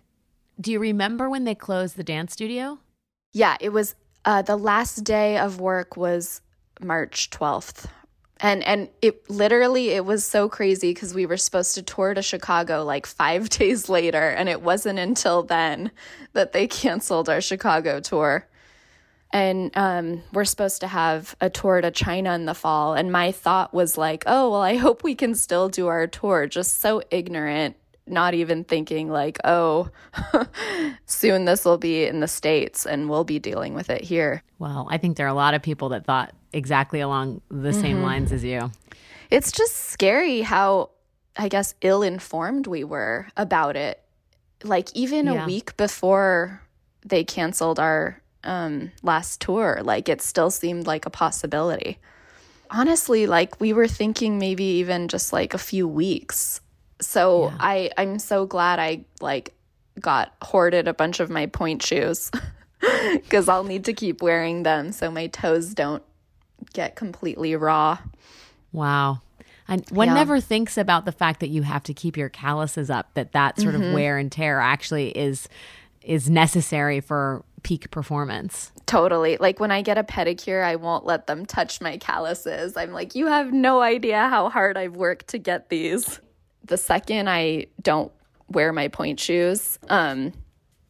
Do 0.60 0.72
you 0.72 0.78
remember 0.78 1.28
when 1.28 1.44
they 1.44 1.54
closed 1.54 1.96
the 1.96 2.04
dance 2.04 2.32
studio? 2.32 2.78
Yeah, 3.32 3.56
it 3.60 3.70
was 3.70 3.94
uh, 4.24 4.42
the 4.42 4.56
last 4.56 5.04
day 5.04 5.38
of 5.38 5.60
work 5.60 5.96
was 5.96 6.40
March 6.80 7.30
12th 7.30 7.86
and 8.40 8.62
and 8.64 8.88
it 9.00 9.28
literally 9.30 9.90
it 9.90 10.04
was 10.04 10.24
so 10.24 10.48
crazy 10.48 10.92
because 10.92 11.14
we 11.14 11.26
were 11.26 11.36
supposed 11.36 11.74
to 11.74 11.82
tour 11.82 12.14
to 12.14 12.22
chicago 12.22 12.84
like 12.84 13.06
five 13.06 13.48
days 13.60 13.88
later 13.88 14.30
and 14.30 14.48
it 14.48 14.60
wasn't 14.62 14.98
until 14.98 15.42
then 15.42 15.90
that 16.32 16.52
they 16.52 16.66
canceled 16.66 17.28
our 17.28 17.40
chicago 17.40 18.00
tour 18.00 18.46
and 19.34 19.70
um, 19.76 20.22
we're 20.32 20.46
supposed 20.46 20.80
to 20.80 20.86
have 20.86 21.36
a 21.42 21.50
tour 21.50 21.82
to 21.82 21.90
china 21.90 22.34
in 22.34 22.46
the 22.46 22.54
fall 22.54 22.94
and 22.94 23.12
my 23.12 23.30
thought 23.32 23.74
was 23.74 23.98
like 23.98 24.24
oh 24.26 24.50
well 24.50 24.62
i 24.62 24.76
hope 24.84 25.04
we 25.04 25.14
can 25.14 25.34
still 25.34 25.68
do 25.68 25.86
our 25.88 26.06
tour 26.06 26.46
just 26.46 26.80
so 26.80 27.02
ignorant 27.10 27.76
not 28.06 28.34
even 28.34 28.64
thinking 28.64 29.10
like 29.10 29.38
oh 29.44 29.90
soon 31.06 31.44
this 31.44 31.64
will 31.64 31.78
be 31.78 32.04
in 32.04 32.20
the 32.20 32.28
states 32.28 32.86
and 32.86 33.10
we'll 33.10 33.24
be 33.24 33.38
dealing 33.38 33.74
with 33.74 33.90
it 33.90 34.02
here 34.02 34.42
well 34.58 34.86
i 34.90 34.96
think 34.96 35.16
there 35.16 35.26
are 35.26 35.30
a 35.30 35.34
lot 35.34 35.54
of 35.54 35.62
people 35.62 35.90
that 35.90 36.04
thought 36.04 36.32
exactly 36.54 37.00
along 37.00 37.42
the 37.50 37.70
mm-hmm. 37.70 37.80
same 37.80 38.02
lines 38.02 38.32
as 38.32 38.44
you. 38.44 38.70
It's 39.30 39.52
just 39.52 39.76
scary 39.76 40.40
how, 40.40 40.90
I 41.36 41.48
guess, 41.48 41.74
ill 41.82 42.02
informed 42.02 42.66
we 42.66 42.84
were 42.84 43.26
about 43.36 43.76
it. 43.76 44.00
Like, 44.62 44.94
even 44.94 45.26
yeah. 45.26 45.42
a 45.42 45.46
week 45.46 45.76
before 45.76 46.62
they 47.04 47.24
canceled 47.24 47.78
our 47.78 48.22
um, 48.44 48.92
last 49.02 49.40
tour, 49.40 49.80
like, 49.82 50.08
it 50.08 50.22
still 50.22 50.50
seemed 50.50 50.86
like 50.86 51.06
a 51.06 51.10
possibility. 51.10 51.98
Honestly, 52.70 53.26
like, 53.26 53.60
we 53.60 53.72
were 53.72 53.88
thinking 53.88 54.38
maybe 54.38 54.64
even 54.64 55.08
just 55.08 55.32
like 55.32 55.54
a 55.54 55.58
few 55.58 55.86
weeks. 55.86 56.60
So 57.00 57.48
yeah. 57.48 57.56
I, 57.60 57.90
I'm 57.98 58.18
so 58.18 58.46
glad 58.46 58.78
I 58.78 59.04
like 59.20 59.54
got 60.00 60.34
hoarded 60.42 60.88
a 60.88 60.94
bunch 60.94 61.20
of 61.20 61.30
my 61.30 61.46
pointe 61.46 61.82
shoes 61.82 62.30
because 63.12 63.48
I'll 63.48 63.64
need 63.64 63.84
to 63.86 63.92
keep 63.92 64.22
wearing 64.22 64.62
them 64.62 64.92
so 64.92 65.10
my 65.10 65.26
toes 65.28 65.74
don't 65.74 66.02
get 66.72 66.96
completely 66.96 67.54
raw. 67.56 67.98
Wow. 68.72 69.20
And 69.66 69.88
one 69.90 70.08
yeah. 70.08 70.14
never 70.14 70.40
thinks 70.40 70.76
about 70.76 71.04
the 71.04 71.12
fact 71.12 71.40
that 71.40 71.48
you 71.48 71.62
have 71.62 71.82
to 71.84 71.94
keep 71.94 72.16
your 72.16 72.28
calluses 72.28 72.90
up, 72.90 73.14
that 73.14 73.32
that 73.32 73.58
sort 73.58 73.74
mm-hmm. 73.74 73.84
of 73.84 73.94
wear 73.94 74.18
and 74.18 74.30
tear 74.30 74.60
actually 74.60 75.08
is 75.10 75.48
is 76.02 76.28
necessary 76.28 77.00
for 77.00 77.42
peak 77.64 77.90
performance. 77.90 78.70
Totally. 78.86 79.36
Like 79.38 79.58
when 79.58 79.72
I 79.72 79.82
get 79.82 79.98
a 79.98 80.04
pedicure, 80.04 80.62
I 80.62 80.76
won't 80.76 81.04
let 81.04 81.26
them 81.26 81.44
touch 81.44 81.80
my 81.80 81.96
calluses. 81.96 82.76
I'm 82.76 82.92
like, 82.92 83.16
you 83.16 83.26
have 83.26 83.52
no 83.52 83.80
idea 83.80 84.28
how 84.28 84.48
hard 84.48 84.76
I've 84.76 84.94
worked 84.94 85.28
to 85.28 85.38
get 85.38 85.70
these. 85.70 86.20
The 86.62 86.76
second 86.76 87.28
I 87.28 87.66
don't 87.82 88.12
wear 88.48 88.72
my 88.72 88.88
pointe 88.88 89.18
shoes, 89.18 89.78
um, 89.88 90.32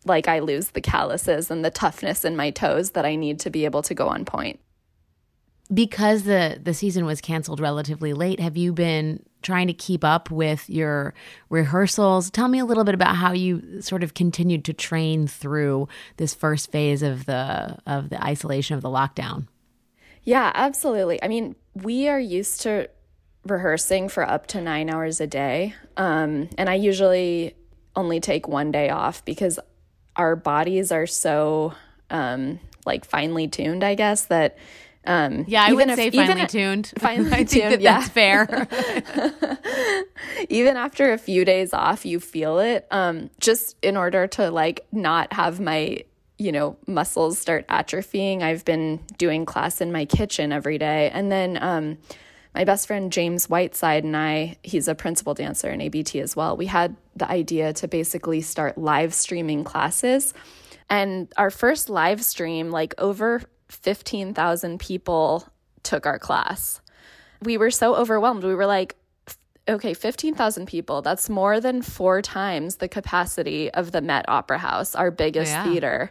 like 0.04 0.28
I 0.28 0.40
lose 0.40 0.68
the 0.70 0.82
calluses 0.82 1.50
and 1.50 1.64
the 1.64 1.70
toughness 1.70 2.24
in 2.24 2.36
my 2.36 2.50
toes 2.50 2.90
that 2.90 3.06
I 3.06 3.16
need 3.16 3.40
to 3.40 3.50
be 3.50 3.64
able 3.64 3.82
to 3.82 3.94
go 3.94 4.08
on 4.08 4.24
pointe 4.26 4.60
because 5.73 6.25
the 6.25 6.61
the 6.62 6.75
season 6.75 7.06
was 7.06 7.21
canceled 7.21 7.61
relatively 7.61 8.12
late 8.12 8.38
have 8.40 8.56
you 8.56 8.73
been 8.73 9.25
trying 9.42 9.66
to 9.66 9.75
keep 9.75 10.04
up 10.04 10.30
with 10.30 10.68
your 10.71 11.14
rehearsals? 11.50 12.30
Tell 12.30 12.49
me 12.49 12.59
a 12.59 12.64
little 12.64 12.85
bit 12.85 12.94
about 12.94 13.16
how 13.16 13.33
you 13.33 13.83
sort 13.83 14.02
of 14.02 14.14
continued 14.14 14.64
to 14.64 14.73
train 14.73 15.26
through 15.26 15.87
this 16.16 16.35
first 16.35 16.73
phase 16.73 17.02
of 17.02 17.26
the 17.26 17.78
of 17.87 18.11
the 18.11 18.23
isolation 18.23 18.75
of 18.75 18.83
the 18.83 18.88
lockdown. 18.88 19.47
Yeah 20.23 20.50
absolutely. 20.54 21.23
I 21.23 21.28
mean 21.28 21.56
we 21.75 22.09
are 22.09 22.21
used 22.21 22.62
to 22.62 22.88
rehearsing 23.44 24.09
for 24.09 24.26
up 24.26 24.47
to 24.49 24.61
nine 24.61 24.88
hours 24.88 25.21
a 25.21 25.26
day. 25.26 25.75
Um, 25.97 26.49
and 26.59 26.68
i 26.68 26.75
usually 26.75 27.54
only 27.97 28.21
take 28.21 28.49
one 28.49 28.73
day 28.73 28.90
off 28.90 29.25
because 29.25 29.59
our 30.16 30.37
bodies 30.37 30.90
are 30.90 31.06
so 31.06 31.75
um, 32.11 32.59
like 32.85 33.04
finely 33.04 33.49
tuned 33.49 33.85
i 33.85 33.94
guess 33.94 34.26
that 34.26 34.59
um, 35.06 35.44
yeah, 35.46 35.64
I 35.64 35.73
would 35.73 35.88
if, 35.88 35.96
say 35.96 36.11
finely 36.11 36.46
tuned. 36.46 36.92
Finely 36.99 37.44
tuned, 37.44 37.73
that 37.73 37.80
yeah. 37.80 38.00
that's 38.00 38.08
fair. 38.11 38.68
even 40.49 40.76
after 40.76 41.12
a 41.12 41.18
few 41.18 41.44
days 41.44 41.73
off, 41.73 42.06
you 42.06 42.20
feel 42.20 42.58
it. 42.58 42.87
Um, 42.90 43.30
just 43.38 43.76
in 43.82 43.96
order 43.96 44.26
to 44.28 44.50
like 44.50 44.87
not 44.92 45.32
have 45.32 45.61
my 45.61 46.04
you 46.38 46.52
know 46.52 46.76
muscles 46.87 47.38
start 47.38 47.68
atrophying, 47.68 48.42
I've 48.42 48.64
been 48.64 49.00
doing 49.18 49.44
class 49.44 49.80
in 49.80 49.92
my 49.92 50.04
kitchen 50.06 50.52
every 50.52 50.78
day, 50.78 51.11
and 51.11 51.30
then 51.30 51.58
um, 51.62 51.99
my 52.54 52.64
best 52.64 52.87
friend 52.87 53.12
James 53.12 53.49
Whiteside 53.49 54.04
and 54.04 54.16
I, 54.16 54.56
he's 54.62 54.88
a 54.88 54.94
principal 54.94 55.34
dancer 55.34 55.70
in 55.70 55.80
ABT 55.80 56.20
as 56.20 56.34
well. 56.34 56.56
We 56.56 56.66
had 56.66 56.96
the 57.16 57.28
idea 57.28 57.73
to 57.75 57.88
basically 57.88 58.40
start 58.40 58.78
live 58.78 59.12
streaming 59.12 59.64
classes. 59.64 60.32
And 60.90 61.32
our 61.37 61.50
first 61.50 61.88
live 61.88 62.23
stream, 62.23 62.70
like 62.70 62.94
over 62.99 63.42
15,000 63.68 64.78
people 64.78 65.49
took 65.83 66.06
our 66.06 66.18
class. 66.18 66.80
We 67.42 67.56
were 67.56 67.71
so 67.71 67.94
overwhelmed. 67.94 68.44
We 68.44 68.54
were 68.54 68.66
like, 68.66 68.97
okay, 69.68 69.94
15,000 69.94 70.66
people, 70.66 71.02
that's 71.02 71.30
more 71.30 71.61
than 71.61 71.83
four 71.83 72.23
times 72.23 72.76
the 72.76 72.88
capacity 72.88 73.71
of 73.71 73.92
the 73.92 74.00
Met 74.00 74.28
Opera 74.28 74.59
House, 74.59 74.94
our 74.94 75.11
biggest 75.11 75.52
yeah. 75.52 75.64
theater. 75.64 76.11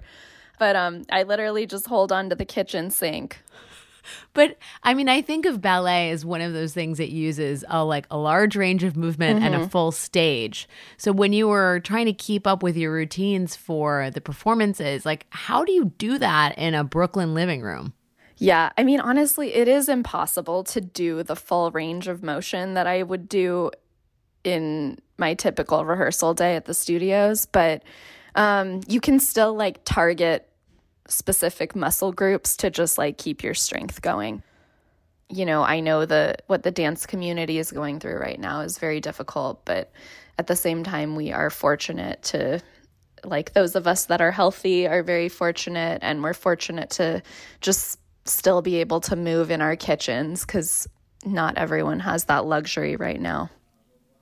But 0.59 0.75
um, 0.75 1.03
I 1.11 1.23
literally 1.23 1.65
just 1.65 1.87
hold 1.87 2.11
on 2.11 2.29
to 2.29 2.35
the 2.35 2.45
kitchen 2.45 2.89
sink 2.89 3.39
but 4.33 4.57
I 4.83 4.93
mean, 4.93 5.09
I 5.09 5.21
think 5.21 5.45
of 5.45 5.61
ballet 5.61 6.11
as 6.11 6.25
one 6.25 6.41
of 6.41 6.53
those 6.53 6.73
things 6.73 6.97
that 6.97 7.11
uses 7.11 7.63
a 7.67 7.83
like 7.83 8.05
a 8.11 8.17
large 8.17 8.55
range 8.55 8.83
of 8.83 8.95
movement 8.95 9.37
mm-hmm. 9.37 9.45
and 9.45 9.55
a 9.55 9.59
mm-hmm. 9.59 9.67
full 9.67 9.91
stage. 9.91 10.67
So 10.97 11.11
when 11.11 11.33
you 11.33 11.47
were 11.47 11.79
trying 11.81 12.05
to 12.05 12.13
keep 12.13 12.47
up 12.47 12.63
with 12.63 12.77
your 12.77 12.91
routines 12.91 13.55
for 13.55 14.09
the 14.11 14.21
performances, 14.21 15.05
like 15.05 15.25
how 15.29 15.63
do 15.63 15.71
you 15.71 15.93
do 15.97 16.17
that 16.17 16.57
in 16.57 16.73
a 16.73 16.83
Brooklyn 16.83 17.33
living 17.33 17.61
room? 17.61 17.93
Yeah, 18.37 18.71
I 18.77 18.83
mean, 18.83 18.99
honestly, 18.99 19.53
it 19.53 19.67
is 19.67 19.87
impossible 19.87 20.63
to 20.65 20.81
do 20.81 21.23
the 21.23 21.35
full 21.35 21.71
range 21.71 22.07
of 22.07 22.23
motion 22.23 22.73
that 22.73 22.87
I 22.87 23.03
would 23.03 23.29
do 23.29 23.71
in 24.43 24.99
my 25.17 25.33
typical 25.33 25.85
rehearsal 25.85 26.33
day 26.33 26.55
at 26.55 26.65
the 26.65 26.73
studios, 26.73 27.45
but 27.45 27.83
um, 28.35 28.81
you 28.87 28.99
can 28.99 29.19
still 29.19 29.53
like 29.53 29.85
target 29.85 30.49
specific 31.13 31.75
muscle 31.75 32.11
groups 32.11 32.57
to 32.57 32.69
just 32.69 32.97
like 32.97 33.17
keep 33.17 33.43
your 33.43 33.53
strength 33.53 34.01
going. 34.01 34.43
You 35.29 35.45
know, 35.45 35.63
I 35.63 35.79
know 35.79 36.05
the 36.05 36.35
what 36.47 36.63
the 36.63 36.71
dance 36.71 37.05
community 37.05 37.57
is 37.57 37.71
going 37.71 37.99
through 37.99 38.17
right 38.17 38.39
now 38.39 38.61
is 38.61 38.77
very 38.77 38.99
difficult, 38.99 39.65
but 39.65 39.91
at 40.37 40.47
the 40.47 40.55
same 40.55 40.83
time 40.83 41.15
we 41.15 41.31
are 41.31 41.49
fortunate 41.49 42.21
to 42.23 42.61
like 43.23 43.53
those 43.53 43.75
of 43.75 43.87
us 43.87 44.07
that 44.07 44.21
are 44.21 44.31
healthy 44.31 44.87
are 44.87 45.01
very 45.01 45.29
fortunate 45.29 45.99
and 46.01 46.21
we're 46.21 46.33
fortunate 46.33 46.89
to 46.89 47.21
just 47.61 47.99
still 48.25 48.61
be 48.61 48.77
able 48.77 48.99
to 48.99 49.15
move 49.15 49.49
in 49.49 49.61
our 49.61 49.75
kitchens 49.75 50.45
cuz 50.45 50.87
not 51.25 51.57
everyone 51.57 52.01
has 52.01 52.25
that 52.25 52.45
luxury 52.45 52.95
right 52.95 53.19
now. 53.19 53.49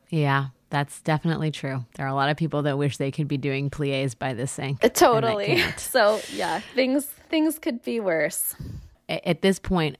Yeah, 0.10 0.48
that's 0.72 1.02
definitely 1.02 1.52
true. 1.52 1.86
There 1.96 2.06
are 2.06 2.10
a 2.10 2.16
lot 2.16 2.30
of 2.30 2.38
people 2.38 2.64
that 2.64 2.78
wish 2.78 2.98
they 2.98 3.12
could 3.12 3.28
be 3.28 3.38
doing 3.38 3.70
plies 3.70 4.16
by 4.16 4.34
the 4.34 4.48
sink. 4.48 4.80
Totally. 4.94 5.62
So 5.78 6.22
yeah, 6.34 6.62
things 6.74 7.06
things 7.06 7.60
could 7.60 7.84
be 7.84 8.00
worse. 8.00 8.56
At 9.10 9.42
this 9.42 9.60
point, 9.60 9.98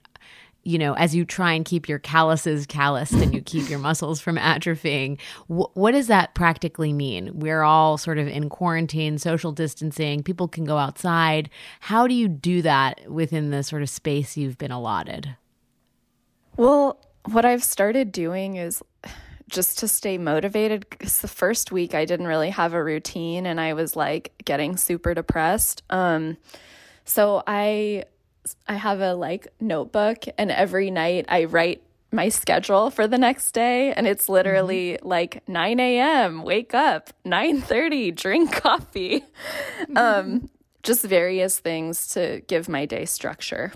you 0.64 0.78
know, 0.78 0.94
as 0.94 1.14
you 1.14 1.24
try 1.24 1.52
and 1.52 1.64
keep 1.64 1.88
your 1.88 1.98
calluses 1.98 2.66
calloused 2.66 3.12
and 3.12 3.34
you 3.34 3.42
keep 3.42 3.68
your 3.68 3.78
muscles 3.78 4.20
from 4.20 4.36
atrophying, 4.36 5.18
wh- 5.48 5.76
what 5.76 5.92
does 5.92 6.06
that 6.06 6.34
practically 6.34 6.92
mean? 6.92 7.38
We're 7.38 7.62
all 7.62 7.98
sort 7.98 8.18
of 8.18 8.28
in 8.28 8.48
quarantine, 8.48 9.18
social 9.18 9.52
distancing, 9.52 10.22
people 10.22 10.48
can 10.48 10.64
go 10.64 10.78
outside. 10.78 11.50
How 11.80 12.06
do 12.06 12.14
you 12.14 12.28
do 12.28 12.62
that 12.62 13.10
within 13.10 13.50
the 13.50 13.62
sort 13.62 13.82
of 13.82 13.90
space 13.90 14.36
you've 14.36 14.58
been 14.58 14.72
allotted? 14.72 15.36
Well, 16.56 16.98
what 17.26 17.44
I've 17.44 17.64
started 17.64 18.12
doing 18.12 18.56
is 18.56 18.82
just 19.52 19.78
to 19.78 19.88
stay 19.88 20.18
motivated 20.18 20.86
because 20.90 21.20
the 21.20 21.28
first 21.28 21.70
week 21.70 21.94
I 21.94 22.04
didn't 22.04 22.26
really 22.26 22.50
have 22.50 22.72
a 22.72 22.82
routine 22.82 23.46
and 23.46 23.60
I 23.60 23.74
was 23.74 23.94
like 23.94 24.32
getting 24.44 24.76
super 24.76 25.14
depressed. 25.14 25.82
Um, 25.90 26.38
so 27.04 27.42
I 27.46 28.04
I 28.66 28.74
have 28.74 29.00
a 29.00 29.14
like 29.14 29.46
notebook 29.60 30.24
and 30.36 30.50
every 30.50 30.90
night 30.90 31.26
I 31.28 31.44
write 31.44 31.82
my 32.10 32.28
schedule 32.28 32.90
for 32.90 33.06
the 33.06 33.18
next 33.18 33.52
day 33.52 33.92
and 33.92 34.06
it's 34.06 34.28
literally 34.28 34.94
mm-hmm. 34.94 35.06
like 35.06 35.48
9 35.48 35.80
a.m 35.80 36.42
wake 36.42 36.74
up 36.74 37.10
9.30 37.24 38.14
drink 38.14 38.52
coffee 38.62 39.24
mm-hmm. 39.82 39.96
um, 39.96 40.50
just 40.82 41.04
various 41.04 41.58
things 41.58 42.08
to 42.08 42.42
give 42.48 42.68
my 42.68 42.84
day 42.84 43.04
structure 43.06 43.72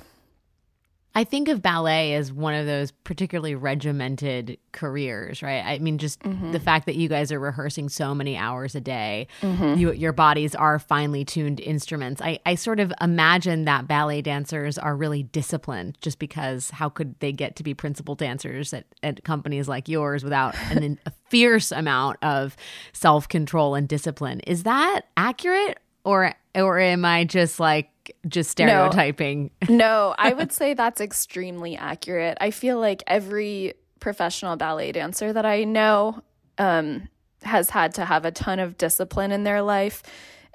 I 1.17 1.25
think 1.25 1.49
of 1.49 1.63
ballet 1.63 2.13
as 2.13 2.31
one 2.31 2.53
of 2.53 2.67
those 2.67 2.91
particularly 2.91 3.55
regimented 3.55 4.59
careers, 4.73 5.43
right? 5.43 5.65
I 5.65 5.79
mean, 5.79 5.97
just 5.97 6.21
mm-hmm. 6.21 6.53
the 6.53 6.61
fact 6.61 6.85
that 6.85 6.95
you 6.95 7.09
guys 7.09 7.33
are 7.33 7.41
rehearsing 7.41 7.89
so 7.89 8.15
many 8.15 8.37
hours 8.37 8.75
a 8.75 8.83
day, 8.83 9.27
mm-hmm. 9.41 9.79
you, 9.79 9.93
your 9.93 10.13
bodies 10.13 10.55
are 10.55 10.79
finely 10.79 11.25
tuned 11.25 11.59
instruments. 11.59 12.21
I, 12.21 12.39
I 12.45 12.55
sort 12.55 12.81
of 12.81 12.93
imagine 13.01 13.65
that 13.65 13.89
ballet 13.89 14.21
dancers 14.21 14.77
are 14.77 14.95
really 14.95 15.23
disciplined 15.23 15.97
just 16.03 16.19
because 16.19 16.69
how 16.69 16.91
could 16.91 17.19
they 17.21 17.33
get 17.33 17.57
to 17.57 17.63
be 17.63 17.73
principal 17.73 18.15
dancers 18.15 18.75
at, 18.75 18.85
at 19.03 19.25
companies 19.25 19.69
like 19.69 19.89
yours 19.89 20.23
without 20.23 20.55
an, 20.71 21.01
a 21.07 21.13
fierce 21.31 21.73
amount 21.73 22.19
of 22.23 22.59
self 22.93 23.27
control 23.27 23.75
and 23.75 23.89
discipline? 23.89 24.41
Is 24.41 24.65
that 24.65 25.07
accurate? 25.17 25.79
Or, 26.05 26.35
or 26.57 26.79
am 26.79 27.05
I 27.05 27.25
just 27.25 27.61
like 27.61 27.91
just 28.27 28.51
stereotyping. 28.51 29.51
No, 29.69 29.75
no, 29.77 30.15
I 30.19 30.33
would 30.33 30.53
say 30.53 30.75
that's 30.75 31.01
extremely 31.01 31.77
accurate. 31.77 32.39
I 32.41 32.51
feel 32.51 32.79
like 32.79 33.03
every 33.07 33.75
professional 34.01 34.57
ballet 34.57 34.93
dancer 34.93 35.33
that 35.33 35.47
I 35.47 35.65
know 35.65 36.23
um, 36.59 37.09
has 37.43 37.71
had 37.71 37.95
to 37.95 38.05
have 38.05 38.25
a 38.25 38.31
ton 38.31 38.59
of 38.59 38.79
discipline 38.79 39.33
in 39.33 39.45
their 39.45 39.63
life. 39.63 40.03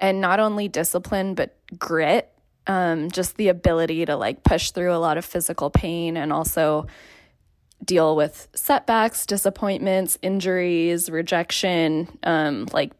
And 0.00 0.20
not 0.20 0.40
only 0.40 0.68
discipline, 0.68 1.34
but 1.34 1.56
grit. 1.78 2.28
Um, 2.66 3.10
just 3.10 3.36
the 3.36 3.48
ability 3.48 4.04
to 4.06 4.16
like 4.16 4.44
push 4.44 4.70
through 4.70 4.94
a 4.94 4.98
lot 4.98 5.18
of 5.18 5.24
physical 5.24 5.68
pain 5.70 6.16
and 6.16 6.32
also 6.32 6.86
deal 7.84 8.14
with 8.14 8.46
setbacks, 8.54 9.26
disappointments, 9.26 10.16
injuries, 10.22 11.10
rejection, 11.10 12.18
um, 12.22 12.68
like 12.72 12.92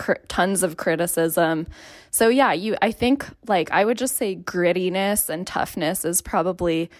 cr- 0.00 0.14
tons 0.28 0.62
of 0.62 0.78
criticism. 0.78 1.66
So 2.10 2.28
yeah, 2.28 2.52
you 2.54 2.74
I 2.80 2.90
think 2.90 3.26
like 3.46 3.70
I 3.70 3.84
would 3.84 3.98
just 3.98 4.16
say 4.16 4.34
grittiness 4.34 5.28
and 5.28 5.46
toughness 5.46 6.06
is 6.06 6.22
probably 6.22 6.90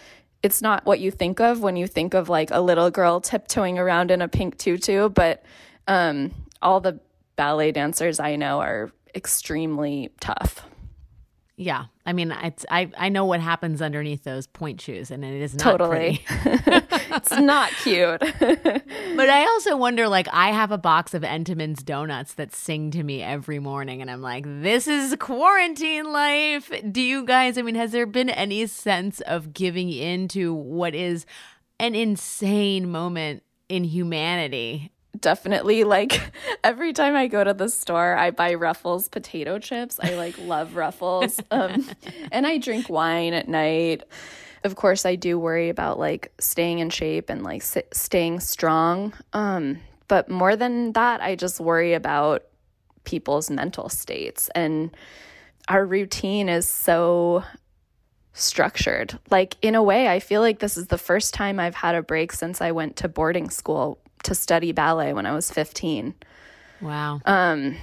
it's 0.42 0.60
not 0.60 0.84
what 0.84 1.00
you 1.00 1.10
think 1.10 1.40
of 1.40 1.60
when 1.62 1.76
you 1.76 1.86
think 1.86 2.14
of 2.14 2.28
like 2.28 2.50
a 2.50 2.60
little 2.60 2.90
girl 2.90 3.20
tiptoeing 3.20 3.78
around 3.78 4.10
in 4.10 4.22
a 4.22 4.28
pink 4.28 4.58
tutu, 4.58 5.08
but 5.08 5.42
um, 5.88 6.30
all 6.62 6.80
the 6.80 7.00
ballet 7.36 7.72
dancers 7.72 8.20
I 8.20 8.36
know 8.36 8.60
are 8.60 8.90
extremely 9.14 10.10
tough. 10.20 10.66
Yeah, 11.56 11.86
I 12.10 12.12
mean, 12.12 12.32
it's 12.42 12.66
I 12.68 12.90
I 12.98 13.08
know 13.08 13.24
what 13.24 13.38
happens 13.38 13.80
underneath 13.80 14.24
those 14.24 14.48
pointe 14.48 14.80
shoes, 14.80 15.12
and 15.12 15.24
it 15.24 15.40
is 15.40 15.54
not 15.54 15.62
totally. 15.62 16.24
it's 16.44 17.30
not 17.30 17.70
cute. 17.84 18.18
but 18.40 19.30
I 19.30 19.44
also 19.44 19.76
wonder, 19.76 20.08
like, 20.08 20.26
I 20.32 20.50
have 20.50 20.72
a 20.72 20.76
box 20.76 21.14
of 21.14 21.22
Entenmann's 21.22 21.84
donuts 21.84 22.34
that 22.34 22.52
sing 22.52 22.90
to 22.90 23.04
me 23.04 23.22
every 23.22 23.60
morning, 23.60 24.02
and 24.02 24.10
I'm 24.10 24.22
like, 24.22 24.44
this 24.44 24.88
is 24.88 25.14
quarantine 25.20 26.12
life. 26.12 26.72
Do 26.90 27.00
you 27.00 27.24
guys? 27.24 27.56
I 27.56 27.62
mean, 27.62 27.76
has 27.76 27.92
there 27.92 28.06
been 28.06 28.28
any 28.28 28.66
sense 28.66 29.20
of 29.20 29.54
giving 29.54 29.88
in 29.88 30.26
to 30.28 30.52
what 30.52 30.96
is 30.96 31.26
an 31.78 31.94
insane 31.94 32.90
moment 32.90 33.44
in 33.68 33.84
humanity 33.84 34.90
definitely 35.18 35.84
like 35.84 36.20
every 36.64 36.92
time 36.92 37.16
I 37.16 37.26
go 37.26 37.42
to 37.42 37.54
the 37.54 37.68
store, 37.68 38.16
I 38.16 38.30
buy 38.30 38.54
Ruffles 38.54 39.08
potato 39.08 39.58
chips. 39.58 39.98
I 40.02 40.14
like 40.14 40.38
love 40.38 40.76
Ruffles. 40.76 41.40
Um, 41.52 41.84
and 42.30 42.46
I 42.46 42.58
drink 42.58 42.88
wine 42.88 43.34
at 43.34 43.48
night. 43.48 44.04
Of 44.62 44.76
course, 44.76 45.04
I 45.04 45.16
do 45.16 45.38
worry 45.38 45.68
about 45.68 45.98
like 45.98 46.32
staying 46.38 46.78
in 46.78 46.90
shape 46.90 47.28
and 47.28 47.42
like 47.42 47.62
staying 47.62 48.40
strong. 48.40 49.14
Um, 49.32 49.80
but 50.06 50.28
more 50.28 50.54
than 50.54 50.92
that, 50.92 51.20
I 51.22 51.34
just 51.34 51.58
worry 51.58 51.94
about 51.94 52.44
people's 53.04 53.50
mental 53.50 53.88
states. 53.88 54.48
And 54.54 54.96
our 55.68 55.84
routine 55.84 56.48
is 56.48 56.68
so 56.68 57.42
structured. 58.32 59.18
Like, 59.30 59.56
in 59.62 59.74
a 59.74 59.82
way, 59.82 60.08
I 60.08 60.20
feel 60.20 60.40
like 60.40 60.60
this 60.60 60.76
is 60.76 60.86
the 60.86 60.98
first 60.98 61.34
time 61.34 61.58
I've 61.58 61.74
had 61.74 61.94
a 61.94 62.02
break 62.02 62.32
since 62.32 62.60
I 62.60 62.70
went 62.70 62.96
to 62.96 63.08
boarding 63.08 63.50
school 63.50 63.98
to 64.24 64.34
study 64.34 64.72
ballet 64.72 65.12
when 65.12 65.26
I 65.26 65.32
was 65.32 65.50
15. 65.50 66.14
Wow. 66.80 67.20
Um, 67.24 67.76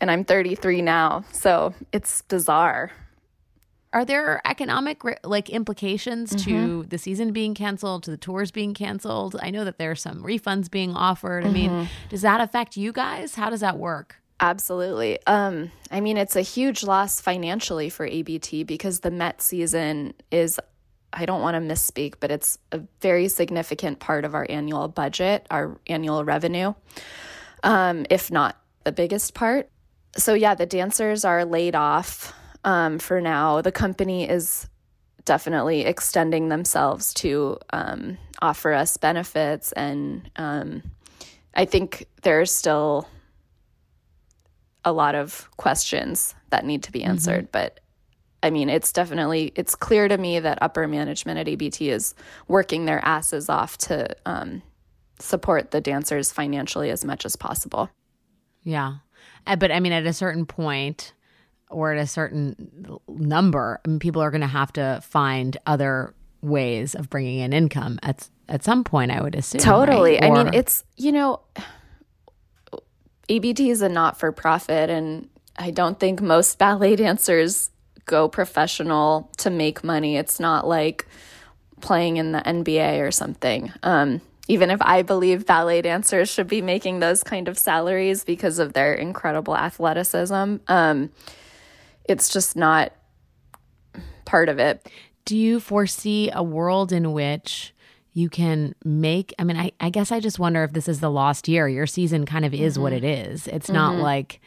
and 0.00 0.10
I'm 0.10 0.24
33 0.24 0.82
now, 0.82 1.24
so 1.32 1.74
it's 1.92 2.22
bizarre. 2.22 2.92
Are 3.92 4.04
there 4.04 4.42
economic 4.44 5.00
like 5.24 5.48
implications 5.48 6.32
mm-hmm. 6.32 6.50
to 6.50 6.82
the 6.84 6.98
season 6.98 7.32
being 7.32 7.54
canceled, 7.54 8.02
to 8.02 8.10
the 8.10 8.18
tours 8.18 8.50
being 8.50 8.74
canceled? 8.74 9.36
I 9.40 9.50
know 9.50 9.64
that 9.64 9.78
there 9.78 9.90
are 9.90 9.96
some 9.96 10.22
refunds 10.22 10.70
being 10.70 10.94
offered. 10.94 11.44
Mm-hmm. 11.44 11.50
I 11.50 11.54
mean, 11.54 11.70
mm-hmm. 11.70 12.08
does 12.10 12.22
that 12.22 12.42
affect 12.42 12.76
you 12.76 12.92
guys? 12.92 13.34
How 13.34 13.48
does 13.48 13.60
that 13.60 13.78
work? 13.78 14.16
Absolutely. 14.40 15.18
Um, 15.26 15.72
I 15.90 16.00
mean, 16.00 16.16
it's 16.16 16.36
a 16.36 16.42
huge 16.42 16.84
loss 16.84 17.20
financially 17.20 17.88
for 17.88 18.06
ABT 18.06 18.64
because 18.64 19.00
the 19.00 19.10
Met 19.10 19.42
season 19.42 20.14
is 20.30 20.60
I 21.12 21.26
don't 21.26 21.40
want 21.40 21.54
to 21.54 21.74
misspeak, 21.74 22.14
but 22.20 22.30
it's 22.30 22.58
a 22.72 22.80
very 23.00 23.28
significant 23.28 23.98
part 23.98 24.24
of 24.24 24.34
our 24.34 24.46
annual 24.48 24.88
budget, 24.88 25.46
our 25.50 25.78
annual 25.86 26.24
revenue, 26.24 26.74
um, 27.62 28.06
if 28.10 28.30
not 28.30 28.56
the 28.84 28.92
biggest 28.92 29.34
part. 29.34 29.70
So, 30.16 30.34
yeah, 30.34 30.54
the 30.54 30.66
dancers 30.66 31.24
are 31.24 31.44
laid 31.44 31.74
off 31.74 32.32
um, 32.64 32.98
for 32.98 33.20
now. 33.20 33.60
The 33.60 33.72
company 33.72 34.28
is 34.28 34.68
definitely 35.24 35.82
extending 35.82 36.48
themselves 36.48 37.12
to 37.14 37.58
um, 37.70 38.18
offer 38.40 38.72
us 38.72 38.96
benefits. 38.96 39.72
And 39.72 40.30
um, 40.36 40.82
I 41.54 41.66
think 41.66 42.06
there's 42.22 42.50
still 42.50 43.06
a 44.84 44.92
lot 44.92 45.14
of 45.14 45.48
questions 45.56 46.34
that 46.50 46.64
need 46.64 46.84
to 46.84 46.92
be 46.92 47.00
mm-hmm. 47.00 47.10
answered. 47.10 47.44
Mm-hmm. 47.44 47.52
But 47.52 47.80
I 48.42 48.50
mean, 48.50 48.68
it's 48.68 48.92
definitely 48.92 49.52
it's 49.56 49.74
clear 49.74 50.08
to 50.08 50.16
me 50.16 50.38
that 50.38 50.58
upper 50.62 50.86
management 50.86 51.38
at 51.38 51.48
ABT 51.48 51.90
is 51.90 52.14
working 52.46 52.84
their 52.84 53.04
asses 53.04 53.48
off 53.48 53.76
to 53.78 54.14
um, 54.26 54.62
support 55.18 55.72
the 55.72 55.80
dancers 55.80 56.30
financially 56.30 56.90
as 56.90 57.04
much 57.04 57.24
as 57.24 57.34
possible. 57.34 57.90
Yeah, 58.62 58.96
uh, 59.46 59.56
but 59.56 59.72
I 59.72 59.80
mean, 59.80 59.92
at 59.92 60.06
a 60.06 60.12
certain 60.12 60.46
point, 60.46 61.14
or 61.70 61.92
at 61.92 61.98
a 61.98 62.06
certain 62.06 62.98
number, 63.08 63.80
I 63.84 63.88
mean, 63.88 63.98
people 63.98 64.22
are 64.22 64.30
going 64.30 64.42
to 64.42 64.46
have 64.46 64.72
to 64.74 65.00
find 65.02 65.56
other 65.66 66.14
ways 66.40 66.94
of 66.94 67.10
bringing 67.10 67.40
in 67.40 67.52
income 67.52 67.98
at 68.02 68.28
at 68.48 68.62
some 68.62 68.84
point. 68.84 69.10
I 69.10 69.20
would 69.20 69.34
assume. 69.34 69.60
Totally. 69.60 70.12
Right? 70.12 70.30
Or, 70.30 70.36
I 70.36 70.44
mean, 70.44 70.54
it's 70.54 70.84
you 70.96 71.10
know, 71.10 71.40
ABT 73.28 73.70
is 73.70 73.82
a 73.82 73.88
not 73.88 74.18
for 74.18 74.30
profit, 74.30 74.90
and 74.90 75.28
I 75.56 75.72
don't 75.72 75.98
think 75.98 76.20
most 76.20 76.58
ballet 76.58 76.94
dancers 76.94 77.70
go 78.08 78.28
professional 78.28 79.30
to 79.36 79.50
make 79.50 79.84
money. 79.84 80.16
It's 80.16 80.40
not 80.40 80.66
like 80.66 81.06
playing 81.80 82.16
in 82.16 82.32
the 82.32 82.40
NBA 82.40 83.00
or 83.00 83.12
something. 83.12 83.72
Um, 83.84 84.20
even 84.48 84.70
if 84.70 84.80
I 84.82 85.02
believe 85.02 85.46
ballet 85.46 85.82
dancers 85.82 86.30
should 86.30 86.48
be 86.48 86.62
making 86.62 86.98
those 86.98 87.22
kind 87.22 87.46
of 87.46 87.58
salaries 87.58 88.24
because 88.24 88.58
of 88.58 88.72
their 88.72 88.94
incredible 88.94 89.56
athleticism. 89.56 90.56
Um, 90.66 91.10
it's 92.08 92.30
just 92.30 92.56
not 92.56 92.92
part 94.24 94.48
of 94.48 94.58
it. 94.58 94.90
Do 95.26 95.36
you 95.36 95.60
foresee 95.60 96.30
a 96.32 96.42
world 96.42 96.92
in 96.92 97.12
which 97.12 97.74
you 98.14 98.30
can 98.30 98.74
make? 98.82 99.34
I 99.38 99.44
mean, 99.44 99.58
I, 99.58 99.72
I 99.78 99.90
guess 99.90 100.10
I 100.10 100.18
just 100.18 100.38
wonder 100.38 100.64
if 100.64 100.72
this 100.72 100.88
is 100.88 101.00
the 101.00 101.10
lost 101.10 101.46
year. 101.46 101.68
Your 101.68 101.86
season 101.86 102.24
kind 102.24 102.46
of 102.46 102.54
is 102.54 102.74
mm-hmm. 102.74 102.82
what 102.82 102.92
it 102.94 103.04
is. 103.04 103.46
It's 103.46 103.66
mm-hmm. 103.66 103.74
not 103.74 103.96
like 103.96 104.40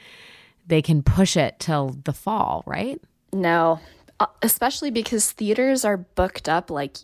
they 0.66 0.82
can 0.82 1.04
push 1.04 1.38
it 1.38 1.60
till 1.60 1.96
the 2.04 2.14
fall, 2.14 2.64
right? 2.66 3.00
No, 3.34 3.80
uh, 4.20 4.28
especially 4.42 4.92
because 4.92 5.32
theaters 5.32 5.86
are 5.86 5.98
booked 5.98 6.50
up 6.50 6.70
like, 6.70 6.98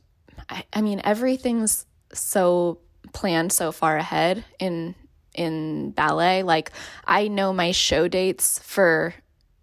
I, 0.50 0.64
I 0.74 0.82
mean, 0.82 1.02
everything's 1.04 1.86
so 2.14 2.80
planned 3.14 3.52
so 3.52 3.72
far 3.72 3.98
ahead 3.98 4.44
in 4.60 4.96
in 5.34 5.92
ballet. 5.92 6.44
Like 6.44 6.72
I 7.06 7.28
know 7.28 7.54
my 7.54 7.72
show 7.72 8.08
dates 8.08 8.60
for 8.60 9.14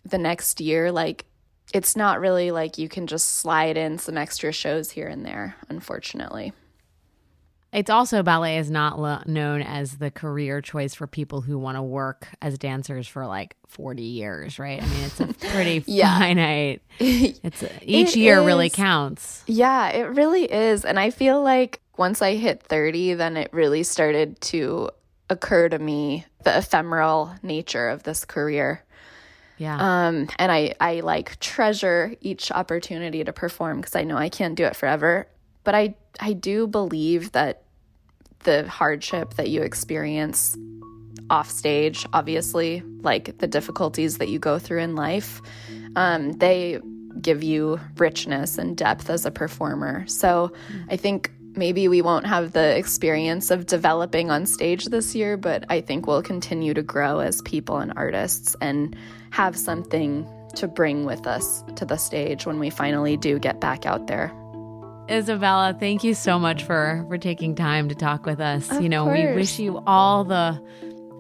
the 0.05 0.19
next 0.19 0.61
year, 0.61 0.93
like 0.93 1.25
it's 1.73 1.97
not 1.97 2.21
really 2.21 2.51
like 2.51 2.79
you 2.79 2.89
can 2.89 3.07
just 3.07 3.29
slide 3.37 3.77
in 3.77 3.99
some 3.99 4.17
extra 4.17 4.53
shows 4.53 4.91
here 4.91 5.09
and 5.09 5.27
there, 5.27 5.57
unfortunately. 5.69 6.53
It's 7.75 7.91
also 7.91 8.23
ballet 8.23 8.59
is 8.59 8.71
not 8.71 9.01
lo- 9.01 9.21
known 9.27 9.61
as 9.61 9.99
the 9.99 10.09
career 10.09 10.61
choice 10.61 10.95
for 10.95 11.09
people 11.09 11.41
who 11.41 11.59
want 11.59 11.77
to 11.77 11.83
work 11.83 12.29
as 12.41 12.57
dancers 12.57 13.09
for 13.09 13.27
like 13.27 13.57
40 13.67 14.01
years, 14.01 14.61
right? 14.61 14.81
I 14.81 14.87
mean, 14.87 15.05
it's 15.05 15.19
a 15.19 15.27
pretty 15.51 15.83
yeah. 15.87 16.17
finite. 16.19 16.83
It's 17.01 17.65
a, 17.65 17.71
each 17.83 18.11
it 18.11 18.17
year 18.17 18.41
is. 18.41 18.47
really 18.47 18.71
counts. 18.71 19.43
Yeah, 19.49 19.89
it 19.89 20.05
really 20.05 20.45
is. 20.45 20.85
And 20.85 21.01
I 21.01 21.11
feel 21.11 21.43
like 21.43 21.81
once 21.97 22.23
I 22.23 22.37
hit 22.37 22.63
30, 22.63 23.15
then 23.15 23.37
it 23.37 23.53
really 23.53 23.83
started 23.83 24.41
to 24.43 24.91
occur 25.29 25.69
to 25.69 25.79
me 25.79 26.27
the 26.45 26.57
ephemeral 26.57 27.35
nature 27.43 27.89
of 27.89 28.05
this 28.05 28.25
career. 28.25 28.85
Yeah. 29.59 29.77
Um, 30.07 30.29
and 30.39 30.53
I, 30.53 30.75
I 30.79 31.01
like 31.01 31.41
treasure 31.41 32.15
each 32.21 32.53
opportunity 32.53 33.25
to 33.25 33.33
perform 33.33 33.81
because 33.81 33.97
I 33.97 34.05
know 34.05 34.17
I 34.17 34.29
can't 34.29 34.55
do 34.55 34.65
it 34.65 34.77
forever. 34.77 35.27
But 35.65 35.75
I, 35.75 35.97
I 36.21 36.35
do 36.35 36.69
believe 36.69 37.33
that 37.33 37.64
the 38.45 38.69
hardship 38.69 39.35
that 39.35 39.49
you 39.51 39.63
experience 39.63 40.57
off 41.31 41.51
stage, 41.51 42.07
obviously, 42.13 42.83
like 43.01 43.39
the 43.39 43.47
difficulties 43.47 44.19
that 44.19 44.29
you 44.29 44.39
go 44.39 44.59
through 44.59 44.81
in 44.81 44.95
life, 44.95 45.41
um, 45.97 46.33
they 46.33 46.81
give 47.21 47.43
you 47.43 47.81
richness 47.97 48.59
and 48.59 48.77
depth 48.77 49.09
as 49.09 49.25
a 49.25 49.31
performer. 49.31 50.07
So 50.07 50.53
I 50.89 50.97
think 50.97 51.33
maybe 51.57 51.89
we 51.89 52.03
won't 52.03 52.27
have 52.27 52.53
the 52.53 52.77
experience 52.77 53.51
of 53.51 53.67
developing 53.67 54.31
on 54.31 54.47
stage 54.47 54.87
this 54.87 55.15
year, 55.15 55.37
but 55.37 55.65
I 55.69 55.81
think 55.81 56.07
we'll 56.07 56.23
continue 56.23 56.75
to 56.75 56.83
grow 56.83 57.21
as 57.21 57.41
people 57.43 57.79
and 57.79 57.93
artists 57.97 58.57
and 58.61 58.97
have 59.31 59.57
something 59.57 60.29
to 60.57 60.69
bring 60.69 61.05
with 61.05 61.27
us 61.27 61.65
to 61.77 61.85
the 61.85 61.97
stage 61.97 62.47
when 62.47 62.59
we 62.59 62.71
finally 62.71 63.17
do 63.17 63.39
get 63.39 63.61
back 63.61 63.87
out 63.87 64.07
there. 64.07 64.33
Isabella, 65.11 65.77
thank 65.79 66.03
you 66.03 66.15
so 66.15 66.39
much 66.39 66.65
for 66.65 67.05
for 67.09 67.19
taking 67.19 67.55
time 67.55 67.89
to 67.89 67.95
talk 67.95 68.25
with 68.27 68.41
us. 68.41 68.71
Of 68.71 68.83
you 68.83 68.89
know, 68.89 69.05
course. 69.05 69.19
we 69.19 69.35
wish 69.35 69.59
you 69.59 69.83
all 69.87 70.25
the 70.25 70.61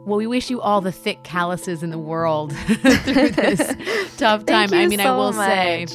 well, 0.07 0.19
we 0.19 0.27
wish 0.27 0.51
you 0.51 0.61
all 0.61 0.81
the 0.81 0.93
thick 0.93 1.23
calluses 1.23 1.83
in 1.83 1.91
the 1.91 1.99
world 1.99 2.55
through 2.57 3.31
this 3.31 4.17
tough 4.17 4.45
time. 4.47 4.73
I 4.73 4.87
mean, 4.87 4.99
so 4.99 5.05
I 5.05 5.17
will 5.17 5.33
much. 5.33 5.47
say 5.47 5.87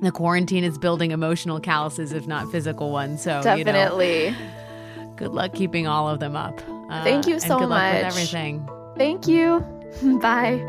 the 0.00 0.10
quarantine 0.12 0.64
is 0.64 0.78
building 0.78 1.10
emotional 1.10 1.60
calluses, 1.60 2.12
if 2.12 2.26
not 2.26 2.50
physical 2.50 2.90
ones. 2.90 3.22
So 3.22 3.42
definitely. 3.42 4.26
You 4.26 4.30
know, 4.32 5.14
good 5.16 5.32
luck 5.32 5.54
keeping 5.54 5.86
all 5.86 6.08
of 6.08 6.20
them 6.20 6.36
up. 6.36 6.60
Uh, 6.88 7.02
Thank 7.04 7.26
you 7.26 7.40
so 7.40 7.66
much. 7.66 8.04
Everything. 8.04 8.68
Thank 8.96 9.26
you. 9.28 9.60
Bye. 10.20 10.64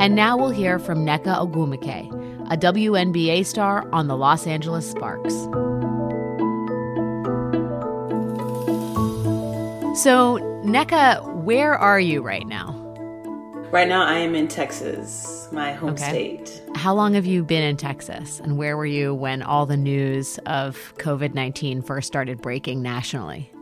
And 0.00 0.14
now 0.14 0.36
we'll 0.36 0.50
hear 0.50 0.78
from 0.78 1.04
Nneka 1.04 1.36
Ogwumike, 1.38 2.08
a 2.50 2.56
WNBA 2.56 3.44
star 3.44 3.88
on 3.92 4.08
the 4.08 4.16
Los 4.16 4.46
Angeles 4.46 4.90
Sparks. 4.90 5.34
So, 10.00 10.38
Nneka, 10.64 11.42
where 11.42 11.74
are 11.74 12.00
you 12.00 12.22
right 12.22 12.46
now? 12.46 12.72
Right 13.70 13.88
now, 13.88 14.06
I 14.06 14.14
am 14.18 14.34
in 14.34 14.48
Texas, 14.48 15.48
my 15.52 15.72
home 15.72 15.90
okay. 15.90 16.08
state. 16.08 16.62
How 16.74 16.94
long 16.94 17.14
have 17.14 17.26
you 17.26 17.44
been 17.44 17.62
in 17.62 17.76
Texas? 17.76 18.40
And 18.40 18.56
where 18.56 18.76
were 18.76 18.86
you 18.86 19.14
when 19.14 19.42
all 19.42 19.66
the 19.66 19.76
news 19.76 20.38
of 20.46 20.94
COVID 20.98 21.34
19 21.34 21.82
first 21.82 22.06
started 22.06 22.40
breaking 22.40 22.80
nationally? 22.80 23.52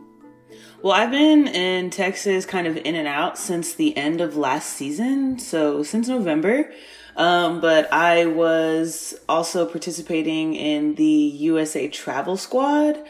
Well, 0.81 0.93
I've 0.93 1.11
been 1.11 1.47
in 1.47 1.89
Texas 1.89 2.45
kind 2.45 2.67
of 2.67 2.77
in 2.77 2.95
and 2.95 3.07
out 3.07 3.37
since 3.37 3.73
the 3.73 3.97
end 3.97 4.21
of 4.21 4.37
last 4.37 4.69
season, 4.69 5.39
so 5.39 5.83
since 5.83 6.07
November. 6.07 6.71
Um, 7.17 7.59
but 7.61 7.91
I 7.91 8.27
was 8.27 9.19
also 9.27 9.65
participating 9.65 10.53
in 10.53 10.95
the 10.95 11.03
USA 11.03 11.87
Travel 11.87 12.37
Squad. 12.37 13.03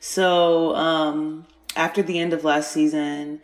So 0.00 0.74
um, 0.74 1.46
after 1.76 2.02
the 2.02 2.18
end 2.18 2.32
of 2.32 2.42
last 2.44 2.72
season, 2.72 3.40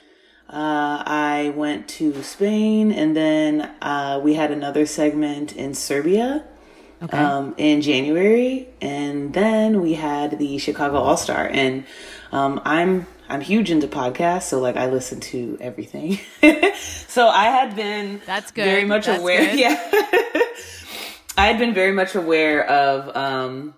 uh, 0.48 1.04
I 1.06 1.52
went 1.54 1.88
to 1.90 2.22
Spain 2.24 2.90
and 2.90 3.16
then 3.16 3.70
uh, 3.80 4.20
we 4.22 4.34
had 4.34 4.50
another 4.50 4.84
segment 4.84 5.54
in 5.54 5.74
Serbia 5.74 6.44
okay. 7.00 7.16
um, 7.16 7.54
in 7.56 7.80
January. 7.80 8.68
And 8.80 9.32
then 9.32 9.80
we 9.80 9.94
had 9.94 10.38
the 10.40 10.58
Chicago 10.58 10.96
All 10.98 11.16
Star. 11.16 11.48
And 11.48 11.84
um, 12.32 12.60
I'm 12.64 13.06
I'm 13.30 13.40
huge 13.40 13.70
into 13.70 13.86
podcasts, 13.86 14.42
so 14.44 14.60
like 14.60 14.76
I 14.76 14.86
listen 14.86 15.20
to 15.20 15.56
everything. 15.60 16.18
so 17.08 17.28
I 17.28 17.44
had 17.44 17.76
been 17.76 18.20
that's 18.26 18.50
good. 18.50 18.64
Very 18.64 18.84
much 18.84 19.06
that's 19.06 19.20
aware. 19.20 19.44
Good. 19.44 19.58
Yeah, 19.58 19.76
I 21.38 21.46
had 21.46 21.58
been 21.58 21.72
very 21.72 21.92
much 21.92 22.14
aware 22.14 22.66
of 22.66 23.16
um 23.16 23.74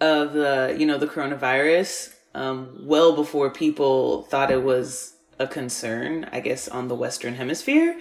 of 0.00 0.32
the 0.32 0.76
you 0.78 0.86
know 0.86 0.98
the 0.98 1.06
coronavirus 1.06 2.12
um 2.34 2.80
well 2.82 3.14
before 3.14 3.50
people 3.50 4.22
thought 4.24 4.50
it 4.50 4.62
was 4.62 5.14
a 5.38 5.46
concern. 5.46 6.28
I 6.32 6.40
guess 6.40 6.68
on 6.68 6.88
the 6.88 6.94
Western 6.94 7.34
Hemisphere, 7.34 7.98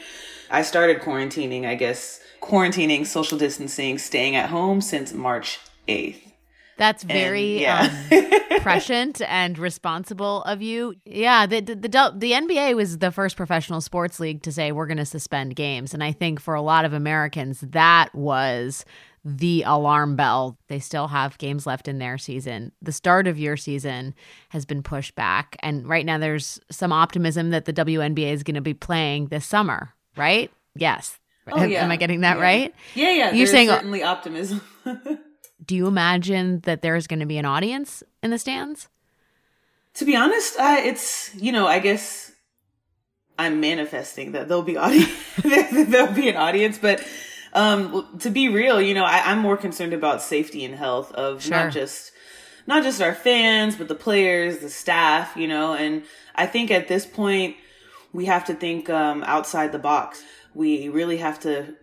I 0.50 0.64
started 0.64 1.00
quarantining. 1.02 1.66
I 1.66 1.76
guess 1.76 2.20
quarantining, 2.42 3.06
social 3.06 3.38
distancing, 3.38 3.98
staying 3.98 4.36
at 4.36 4.50
home 4.50 4.82
since 4.82 5.14
March 5.14 5.60
eighth. 5.88 6.34
That's 6.78 7.04
very 7.04 7.66
and, 7.66 8.12
yeah. 8.12 8.48
um, 8.52 8.60
prescient 8.62 9.22
and 9.22 9.58
responsible 9.58 10.44
of 10.44 10.62
you. 10.62 10.96
Yeah, 11.06 11.46
the, 11.46 11.62
the, 11.62 11.76
the 11.76 12.14
the 12.16 12.32
NBA 12.32 12.76
was 12.76 12.98
the 12.98 13.12
first 13.12 13.38
professional 13.38 13.82
sports 13.82 14.20
league 14.20 14.42
to 14.44 14.52
say 14.52 14.72
we're 14.72 14.88
going 14.88 14.98
to 14.98 15.06
suspend 15.06 15.56
games, 15.56 15.94
and 15.94 16.04
I 16.04 16.12
think 16.12 16.40
for 16.40 16.54
a 16.54 16.62
lot 16.62 16.86
of 16.86 16.94
Americans 16.94 17.62
that 17.62 18.14
was 18.14 18.86
the 19.26 19.64
alarm 19.66 20.16
bell. 20.16 20.58
They 20.68 20.80
still 20.80 21.08
have 21.08 21.40
games 21.40 21.66
left 21.66 21.88
in 21.88 21.98
their 21.98 22.18
season. 22.18 22.72
The 22.82 22.92
start 22.92 23.26
of 23.26 23.40
your 23.40 23.58
season 23.58 24.14
has 24.50 24.66
been 24.66 24.84
pushed 24.84 25.16
back, 25.16 25.58
and 25.62 25.88
right 25.90 26.06
now 26.06 26.20
there's 26.20 26.60
some 26.70 26.92
optimism 26.92 27.50
that 27.50 27.66
the 27.66 27.74
WNBA 27.74 28.32
is 28.32 28.44
going 28.44 28.56
to 28.56 28.62
be 28.62 28.76
playing 28.76 29.28
this 29.28 29.46
summer. 29.46 29.94
Right? 30.16 30.52
Yes. 30.76 31.20
Oh, 31.52 31.64
yeah. 31.64 31.84
Am 31.84 31.92
I 31.92 31.98
getting 31.98 32.22
that 32.22 32.38
yeah. 32.38 32.44
right? 32.44 32.76
Yeah, 32.94 33.12
yeah. 33.12 33.32
You're 33.32 33.48
saying 33.48 33.70
certainly 33.70 34.04
optimism. 34.04 34.62
do 35.66 35.76
you 35.76 35.88
imagine 35.88 36.60
that 36.62 36.82
there's 36.82 37.08
going 37.08 37.20
to 37.20 37.26
be 37.26 37.38
an 37.38 37.46
audience 37.46 38.04
in 38.22 38.32
the 38.32 38.38
stands? 38.38 38.90
To 39.96 40.06
be 40.06 40.16
honest, 40.16 40.60
uh, 40.60 40.78
it's 40.80 41.34
you 41.36 41.52
know, 41.52 41.68
I 41.68 41.80
guess 41.80 42.32
I'm 43.38 43.60
manifesting 43.60 44.34
that 44.34 44.48
there'll 44.48 44.64
be 44.64 44.78
audience. 44.78 45.12
there'll 45.44 46.14
be 46.14 46.30
an 46.30 46.38
audience, 46.38 46.78
but 46.78 47.06
um, 47.54 48.06
to 48.20 48.30
be 48.30 48.50
real, 48.50 48.82
you 48.82 48.94
know, 48.94 49.06
I, 49.06 49.32
am 49.32 49.40
more 49.40 49.56
concerned 49.56 49.94
about 49.94 50.22
safety 50.22 50.66
and 50.66 50.76
health 50.76 51.12
of 51.14 51.42
sure. 51.42 51.52
not 51.52 51.72
just 51.72 52.12
not 52.68 52.84
just 52.84 53.02
our 53.02 53.14
fans, 53.14 53.76
but 53.76 53.88
the 53.88 53.96
players, 53.96 54.58
the 54.60 54.70
staff, 54.70 55.36
you 55.38 55.48
know, 55.48 55.74
and 55.74 56.04
I 56.36 56.48
think 56.48 56.72
at 56.72 56.88
this 56.88 57.06
point 57.06 57.56
we 58.12 58.26
have 58.26 58.46
to 58.46 58.54
think 58.54 58.90
um, 58.90 59.24
outside 59.24 59.72
the 59.72 59.80
box. 59.80 60.24
We 60.54 60.90
really 60.90 61.18
have 61.18 61.40
to 61.42 61.76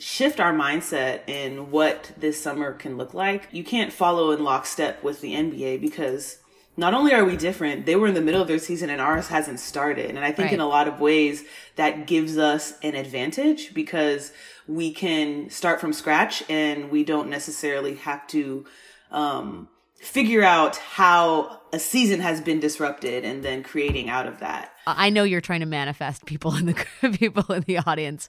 shift 0.00 0.40
our 0.40 0.52
mindset 0.52 1.28
in 1.28 1.70
what 1.70 2.12
this 2.16 2.40
summer 2.42 2.72
can 2.72 2.96
look 2.96 3.14
like. 3.14 3.48
You 3.52 3.62
can't 3.62 3.92
follow 3.92 4.30
in 4.30 4.42
lockstep 4.42 5.02
with 5.02 5.20
the 5.20 5.34
NBA 5.34 5.80
because 5.80 6.38
not 6.76 6.94
only 6.94 7.12
are 7.12 7.24
we 7.24 7.36
different, 7.36 7.84
they 7.84 7.96
were 7.96 8.06
in 8.06 8.14
the 8.14 8.22
middle 8.22 8.40
of 8.40 8.48
their 8.48 8.58
season 8.58 8.88
and 8.88 9.00
ours 9.00 9.28
hasn't 9.28 9.60
started. 9.60 10.10
And 10.10 10.20
I 10.20 10.32
think 10.32 10.46
right. 10.46 10.54
in 10.54 10.60
a 10.60 10.66
lot 10.66 10.88
of 10.88 11.00
ways 11.00 11.44
that 11.76 12.06
gives 12.06 12.38
us 12.38 12.72
an 12.82 12.94
advantage 12.94 13.74
because 13.74 14.32
we 14.66 14.92
can 14.92 15.50
start 15.50 15.80
from 15.80 15.92
scratch 15.92 16.42
and 16.48 16.90
we 16.90 17.04
don't 17.04 17.28
necessarily 17.28 17.96
have 17.96 18.26
to 18.28 18.64
um, 19.10 19.68
figure 19.96 20.42
out 20.42 20.76
how 20.76 21.60
a 21.72 21.78
season 21.78 22.20
has 22.20 22.40
been 22.40 22.60
disrupted 22.60 23.24
and 23.24 23.44
then 23.44 23.62
creating 23.62 24.08
out 24.08 24.26
of 24.26 24.40
that. 24.40 24.72
I 24.86 25.10
know 25.10 25.24
you're 25.24 25.40
trying 25.40 25.60
to 25.60 25.66
manifest 25.66 26.24
people 26.24 26.56
in 26.56 26.66
the 26.66 26.86
people 27.18 27.54
in 27.54 27.62
the 27.66 27.78
audience, 27.78 28.28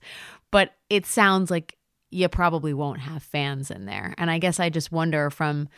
but 0.52 0.74
it 0.90 1.06
sounds 1.06 1.50
like 1.50 1.78
you 2.12 2.28
probably 2.28 2.74
won't 2.74 3.00
have 3.00 3.24
fans 3.24 3.72
in 3.72 3.86
there. 3.86 4.14
And 4.18 4.30
I 4.30 4.38
guess 4.38 4.60
I 4.60 4.70
just 4.70 4.92
wonder 4.92 5.30
from, 5.30 5.70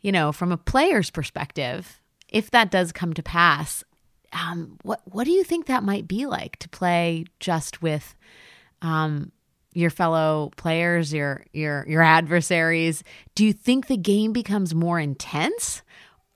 you 0.00 0.12
know, 0.12 0.32
from 0.32 0.52
a 0.52 0.56
player's 0.56 1.10
perspective, 1.10 2.00
if 2.28 2.50
that 2.52 2.70
does 2.70 2.92
come 2.92 3.12
to 3.14 3.22
pass, 3.22 3.84
um, 4.32 4.78
what 4.82 5.02
what 5.04 5.24
do 5.24 5.30
you 5.32 5.44
think 5.44 5.66
that 5.66 5.82
might 5.82 6.08
be 6.08 6.24
like 6.24 6.56
to 6.60 6.68
play 6.68 7.26
just 7.38 7.82
with 7.82 8.14
um, 8.80 9.30
your 9.74 9.90
fellow 9.90 10.50
players, 10.56 11.12
your 11.12 11.44
your 11.52 11.84
your 11.88 12.02
adversaries? 12.02 13.04
Do 13.34 13.44
you 13.44 13.52
think 13.52 13.86
the 13.86 13.96
game 13.96 14.32
becomes 14.32 14.74
more 14.74 14.98
intense 14.98 15.82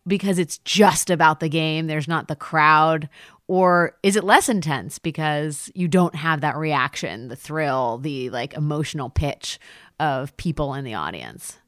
because 0.06 0.38
it's 0.38 0.58
just 0.58 1.08
about 1.08 1.40
the 1.40 1.48
game? 1.48 1.86
There's 1.86 2.08
not 2.08 2.28
the 2.28 2.36
crowd, 2.36 3.08
or 3.48 3.96
is 4.02 4.16
it 4.16 4.24
less 4.24 4.48
intense 4.48 4.98
because 4.98 5.70
you 5.74 5.88
don't 5.88 6.14
have 6.14 6.40
that 6.40 6.56
reaction, 6.56 7.28
the 7.28 7.36
thrill, 7.36 7.98
the 7.98 8.30
like 8.30 8.54
emotional 8.54 9.08
pitch 9.08 9.58
of 10.00 10.36
people 10.36 10.74
in 10.74 10.84
the 10.84 10.94
audience? 10.94 11.58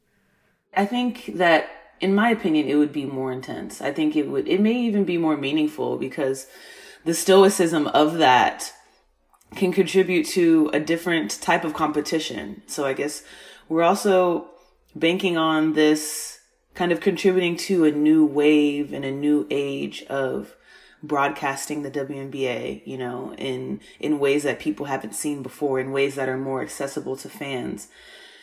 I 0.74 0.86
think 0.86 1.32
that 1.34 1.70
in 2.00 2.14
my 2.14 2.30
opinion 2.30 2.68
it 2.68 2.76
would 2.76 2.92
be 2.92 3.04
more 3.04 3.32
intense. 3.32 3.80
I 3.80 3.92
think 3.92 4.16
it 4.16 4.28
would 4.28 4.48
it 4.48 4.60
may 4.60 4.74
even 4.74 5.04
be 5.04 5.18
more 5.18 5.36
meaningful 5.36 5.96
because 5.98 6.46
the 7.04 7.14
stoicism 7.14 7.86
of 7.88 8.18
that 8.18 8.72
can 9.54 9.72
contribute 9.72 10.26
to 10.26 10.70
a 10.74 10.80
different 10.80 11.40
type 11.40 11.64
of 11.64 11.74
competition. 11.74 12.62
So 12.66 12.84
I 12.84 12.92
guess 12.92 13.22
we're 13.68 13.82
also 13.82 14.48
banking 14.94 15.36
on 15.36 15.72
this 15.72 16.40
kind 16.74 16.92
of 16.92 17.00
contributing 17.00 17.56
to 17.56 17.84
a 17.84 17.90
new 17.90 18.24
wave 18.24 18.92
and 18.92 19.04
a 19.04 19.10
new 19.10 19.46
age 19.50 20.04
of 20.04 20.54
broadcasting 21.02 21.82
the 21.82 21.90
WNBA, 21.90 22.86
you 22.86 22.98
know, 22.98 23.34
in 23.34 23.80
in 24.00 24.18
ways 24.18 24.42
that 24.42 24.58
people 24.58 24.86
haven't 24.86 25.14
seen 25.14 25.42
before, 25.42 25.80
in 25.80 25.92
ways 25.92 26.14
that 26.16 26.28
are 26.28 26.36
more 26.36 26.62
accessible 26.62 27.16
to 27.16 27.28
fans. 27.28 27.88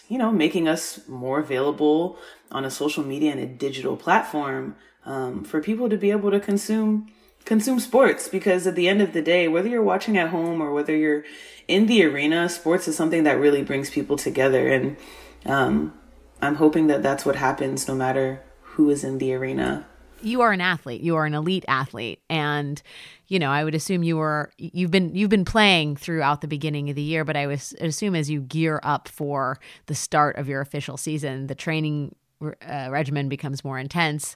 You 0.08 0.20
know, 0.20 0.32
making 0.32 0.68
us 0.68 1.08
more 1.08 1.40
available 1.40 2.20
on 2.52 2.64
a 2.64 2.70
social 2.70 3.04
media 3.04 3.32
and 3.32 3.40
a 3.40 3.48
digital 3.48 3.98
platform 3.98 4.76
um, 5.04 5.44
for 5.44 5.62
people 5.62 5.90
to 5.90 5.98
be 5.98 6.12
able 6.12 6.30
to 6.32 6.40
consume 6.40 7.12
consume 7.46 7.80
sports 7.80 8.28
because 8.28 8.66
at 8.68 8.76
the 8.76 8.88
end 8.88 9.02
of 9.02 9.14
the 9.14 9.22
day, 9.22 9.48
whether 9.48 9.70
you're 9.70 9.84
watching 9.84 10.18
at 10.18 10.30
home 10.30 10.62
or 10.62 10.74
whether 10.74 10.96
you're 10.96 11.24
in 11.68 11.86
the 11.86 12.04
arena, 12.04 12.50
sports 12.50 12.88
is 12.88 12.96
something 12.96 13.24
that 13.24 13.40
really 13.40 13.64
brings 13.64 13.90
people 13.90 14.18
together. 14.18 14.68
And 14.68 14.98
um, 15.46 15.94
I'm 16.42 16.56
hoping 16.56 16.88
that 16.88 17.04
that's 17.04 17.26
what 17.26 17.36
happens 17.36 17.88
no 17.88 17.96
matter 17.96 18.42
who 18.62 18.90
is 18.90 19.04
in 19.04 19.20
the 19.20 19.34
arena. 19.34 19.88
You 20.22 20.42
are 20.42 20.52
an 20.52 20.62
athlete. 20.62 21.02
You 21.02 21.16
are 21.16 21.26
an 21.26 21.34
elite 21.34 21.66
athlete, 21.68 22.22
and 22.30 22.82
you 23.28 23.40
know 23.40 23.50
I 23.50 23.64
would 23.64 23.76
assume 23.76 24.04
you 24.04 24.18
were 24.18 24.52
you've 24.58 24.92
been 24.92 25.14
you've 25.16 25.30
been 25.30 25.46
playing 25.46 25.98
throughout 25.98 26.42
the 26.42 26.48
beginning 26.48 26.90
of 26.90 26.96
the 26.96 27.02
year. 27.02 27.24
But 27.24 27.38
I 27.38 27.48
would 27.48 27.62
assume 27.80 28.16
as 28.16 28.30
you 28.30 28.42
gear 28.42 28.80
up 28.84 29.08
for 29.08 29.60
the 29.86 29.96
start 29.96 30.38
of 30.38 30.48
your 30.48 30.62
official 30.62 30.98
season, 30.98 31.48
the 31.48 31.56
training 31.56 32.16
uh, 32.42 32.90
regimen 32.90 33.30
becomes 33.30 33.64
more 33.64 33.80
intense 33.80 34.36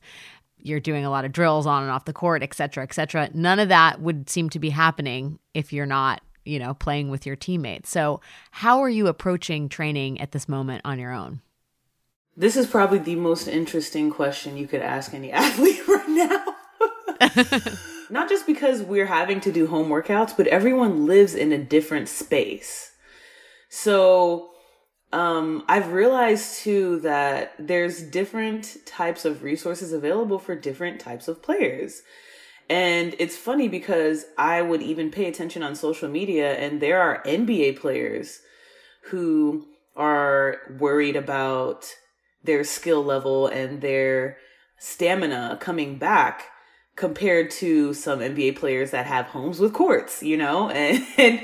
you're 0.61 0.79
doing 0.79 1.05
a 1.05 1.09
lot 1.09 1.25
of 1.25 1.31
drills 1.31 1.65
on 1.65 1.83
and 1.83 1.91
off 1.91 2.05
the 2.05 2.13
court, 2.13 2.43
et 2.43 2.53
cetera, 2.53 2.83
et 2.83 2.93
cetera. 2.93 3.29
None 3.33 3.59
of 3.59 3.69
that 3.69 4.01
would 4.01 4.29
seem 4.29 4.49
to 4.51 4.59
be 4.59 4.69
happening 4.69 5.39
if 5.53 5.71
you're 5.71 5.85
not, 5.85 6.21
you 6.45 6.59
know, 6.59 6.73
playing 6.73 7.09
with 7.09 7.25
your 7.25 7.35
teammates. 7.35 7.89
So, 7.89 8.21
how 8.51 8.81
are 8.81 8.89
you 8.89 9.07
approaching 9.07 9.69
training 9.69 10.19
at 10.19 10.31
this 10.31 10.49
moment 10.49 10.81
on 10.85 10.99
your 10.99 11.13
own? 11.13 11.41
This 12.39 12.55
is 12.55 12.67
probably 12.67 12.99
the 12.99 13.17
most 13.17 13.49
interesting 13.49 14.09
question 14.09 14.55
you 14.55 14.65
could 14.65 14.81
ask 14.81 15.13
any 15.13 15.29
athlete 15.33 15.85
right 15.89 16.07
now. 16.07 16.45
not 18.09 18.29
just 18.29 18.47
because 18.47 18.81
we're 18.81 19.07
having 19.07 19.41
to 19.41 19.51
do 19.51 19.67
home 19.67 19.89
workouts, 19.89 20.37
but 20.37 20.47
everyone 20.47 21.05
lives 21.05 21.35
in 21.35 21.51
a 21.51 21.57
different 21.57 22.07
space. 22.07 22.93
So, 23.67 24.51
um, 25.11 25.65
I've 25.67 25.91
realized 25.91 26.59
too 26.59 27.01
that 27.01 27.55
there's 27.59 28.01
different 28.01 28.77
types 28.85 29.25
of 29.25 29.43
resources 29.43 29.91
available 29.91 30.39
for 30.39 30.55
different 30.55 31.01
types 31.01 31.27
of 31.27 31.41
players. 31.41 32.03
And 32.69 33.15
it's 33.19 33.35
funny 33.35 33.67
because 33.67 34.25
I 34.37 34.61
would 34.61 34.81
even 34.81 35.11
pay 35.11 35.25
attention 35.25 35.61
on 35.61 35.75
social 35.75 36.07
media, 36.07 36.53
and 36.53 36.79
there 36.79 37.01
are 37.01 37.21
NBA 37.23 37.79
players 37.79 38.39
who 39.05 39.67
are 39.97 40.59
worried 40.79 41.17
about 41.17 41.85
their 42.43 42.63
skill 42.63 43.03
level 43.03 43.47
and 43.47 43.81
their 43.81 44.37
stamina 44.77 45.57
coming 45.59 45.97
back 45.97 46.45
compared 46.95 47.49
to 47.49 47.93
some 47.93 48.19
NBA 48.19 48.55
players 48.57 48.91
that 48.91 49.05
have 49.05 49.27
homes 49.27 49.59
with 49.59 49.73
courts, 49.73 50.23
you 50.23 50.37
know? 50.37 50.69
And, 50.73 51.05
and 51.17 51.41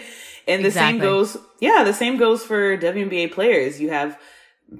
and 0.47 0.63
the 0.63 0.67
exactly. 0.67 0.99
same 0.99 1.01
goes, 1.01 1.37
yeah, 1.59 1.83
the 1.83 1.93
same 1.93 2.17
goes 2.17 2.43
for 2.43 2.77
WNBA 2.77 3.31
players. 3.31 3.81
You 3.81 3.89
have 3.89 4.19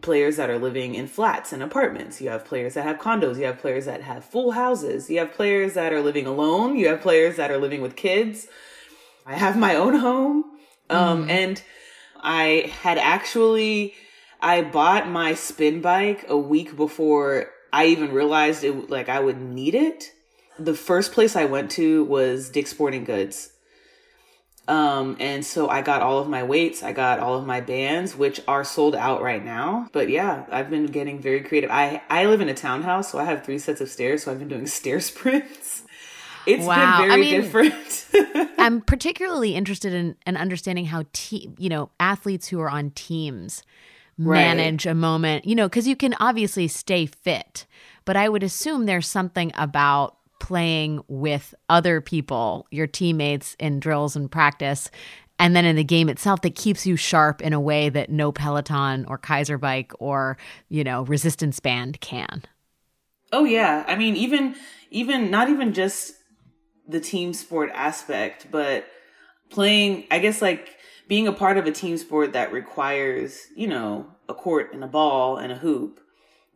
players 0.02 0.38
that 0.38 0.50
are 0.50 0.60
living 0.60 0.96
in 0.96 1.08
flats 1.08 1.54
and 1.54 1.64
apartments. 1.64 2.22
You 2.22 2.30
have 2.30 2.46
players 2.46 2.76
that 2.76 2.84
have 2.84 3.00
condos. 3.00 3.38
You 3.38 3.46
have 3.46 3.60
players 3.60 3.86
that 3.86 4.02
have 4.02 4.26
full 4.26 4.52
houses. 4.52 5.10
You 5.10 5.20
have 5.20 5.34
players 5.34 5.74
that 5.74 5.94
are 5.94 6.02
living 6.02 6.28
alone. 6.28 6.78
You 6.78 6.90
have 6.90 7.02
players 7.02 7.38
that 7.38 7.52
are 7.52 7.58
living 7.58 7.82
with 7.82 7.96
kids. 7.96 8.48
I 9.26 9.36
have 9.36 9.58
my 9.58 9.76
own 9.76 9.96
home. 9.96 10.44
Um, 10.90 11.28
mm. 11.28 11.32
and 11.32 11.64
I 12.22 12.72
had 12.82 12.98
actually, 13.00 13.96
I 14.46 14.62
bought 14.62 15.10
my 15.10 15.34
spin 15.34 15.82
bike 15.82 16.26
a 16.30 16.38
week 16.38 16.78
before 16.78 17.52
I 17.74 17.88
even 17.88 18.14
realized 18.14 18.64
it, 18.64 18.90
like 18.90 19.10
I 19.10 19.20
would 19.20 19.42
need 19.42 19.76
it. 19.76 20.12
The 20.58 20.76
first 20.76 21.12
place 21.12 21.36
I 21.36 21.46
went 21.46 21.72
to 21.72 22.06
was 22.06 22.50
Dick's 22.50 22.70
Sporting 22.70 23.04
Goods 23.04 23.52
um, 24.68 25.16
and 25.20 25.46
so 25.46 25.70
I 25.70 25.82
got 25.82 26.02
all 26.02 26.18
of 26.18 26.28
my 26.28 26.44
weights, 26.44 26.82
I 26.82 26.92
got 26.92 27.20
all 27.20 27.38
of 27.38 27.46
my 27.46 27.62
bands, 27.62 28.16
which 28.16 28.42
are 28.48 28.64
sold 28.64 28.96
out 28.96 29.22
right 29.22 29.44
now. 29.44 29.90
But 29.92 30.10
yeah, 30.10 30.46
I've 30.52 30.70
been 30.70 30.88
getting 30.88 31.20
very 31.20 31.42
creative. 31.42 31.70
I, 31.70 32.02
I 32.10 32.26
live 32.26 32.42
in 32.42 32.50
a 32.50 32.54
townhouse, 32.54 33.12
so 33.12 33.20
I 33.20 33.26
have 33.26 33.44
three 33.44 33.60
sets 33.60 33.80
of 33.80 33.90
stairs, 33.90 34.24
so 34.24 34.32
I've 34.32 34.40
been 34.40 34.48
doing 34.48 34.66
stair 34.68 35.00
sprints. 35.00 35.84
It's 36.48 36.66
wow. 36.66 37.02
been 37.02 37.10
very 37.10 37.12
I 37.12 37.18
mean, 37.18 37.42
different. 37.42 38.52
I'm 38.60 38.82
particularly 38.82 39.56
interested 39.56 39.94
in, 39.94 40.16
in 40.26 40.38
understanding 40.38 40.86
how 40.86 41.04
team, 41.14 41.56
you 41.58 41.70
know, 41.70 41.90
athletes 42.00 42.48
who 42.48 42.60
are 42.60 42.70
on 42.70 42.92
teams 42.92 43.64
manage 44.18 44.86
right. 44.86 44.92
a 44.92 44.96
moment, 44.96 45.46
you 45.46 45.56
know, 45.56 45.68
because 45.68 45.88
you 45.88 45.96
can 45.96 46.16
obviously 46.20 46.68
stay 46.68 47.06
fit, 47.06 47.66
but 48.06 48.16
I 48.16 48.30
would 48.30 48.44
assume 48.44 48.86
there's 48.86 49.08
something 49.08 49.52
about 49.56 50.18
playing 50.40 51.02
with 51.08 51.56
other 51.70 52.02
people, 52.02 52.68
your 52.72 52.88
teammates 52.88 53.56
in 53.60 53.80
drills 53.80 54.16
and 54.16 54.32
practice, 54.32 54.90
and 55.40 55.56
then 55.56 55.66
in 55.66 55.76
the 55.76 55.84
game 55.84 56.08
itself 56.08 56.42
that 56.42 56.56
keeps 56.56 56.86
you 56.86 56.96
sharp 56.96 57.42
in 57.42 57.54
a 57.54 57.60
way 57.60 57.90
that 57.90 58.10
no 58.10 58.32
Peloton 58.32 59.06
or 59.08 59.18
Keiser 59.18 59.60
bike 59.60 59.92
or, 60.00 60.38
you 60.70 60.84
know, 60.84 61.04
resistance 61.04 61.60
band 61.60 62.00
can. 62.00 62.44
Oh 63.32 63.44
yeah. 63.44 63.84
I 63.88 63.96
mean, 63.96 64.16
even 64.16 64.56
even 64.92 65.30
not 65.30 65.50
even 65.50 65.74
just 65.74 66.14
the 66.88 67.00
team 67.00 67.34
sport 67.34 67.70
aspect, 67.74 68.48
but 68.50 68.86
playing, 69.50 70.06
I 70.10 70.20
guess 70.20 70.42
like 70.42 70.75
being 71.08 71.28
a 71.28 71.34
part 71.34 71.58
of 71.58 71.66
a 71.66 71.72
team 71.72 71.98
sport 71.98 72.34
that 72.34 72.52
requires, 72.52 73.48
you 73.56 73.68
know, 73.68 74.08
a 74.28 74.34
court 74.34 74.74
and 74.74 74.84
a 74.84 74.88
ball 74.88 75.38
and 75.38 75.52
a 75.52 75.58
hoop. 75.58 76.00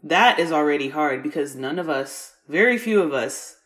That 0.03 0.39
is 0.39 0.51
already 0.51 0.89
hard 0.89 1.21
because 1.23 1.55
none 1.55 1.77
of 1.77 1.89
us, 1.89 2.33
very 2.47 2.77
few 2.77 3.01
of 3.01 3.13
us 3.13 3.57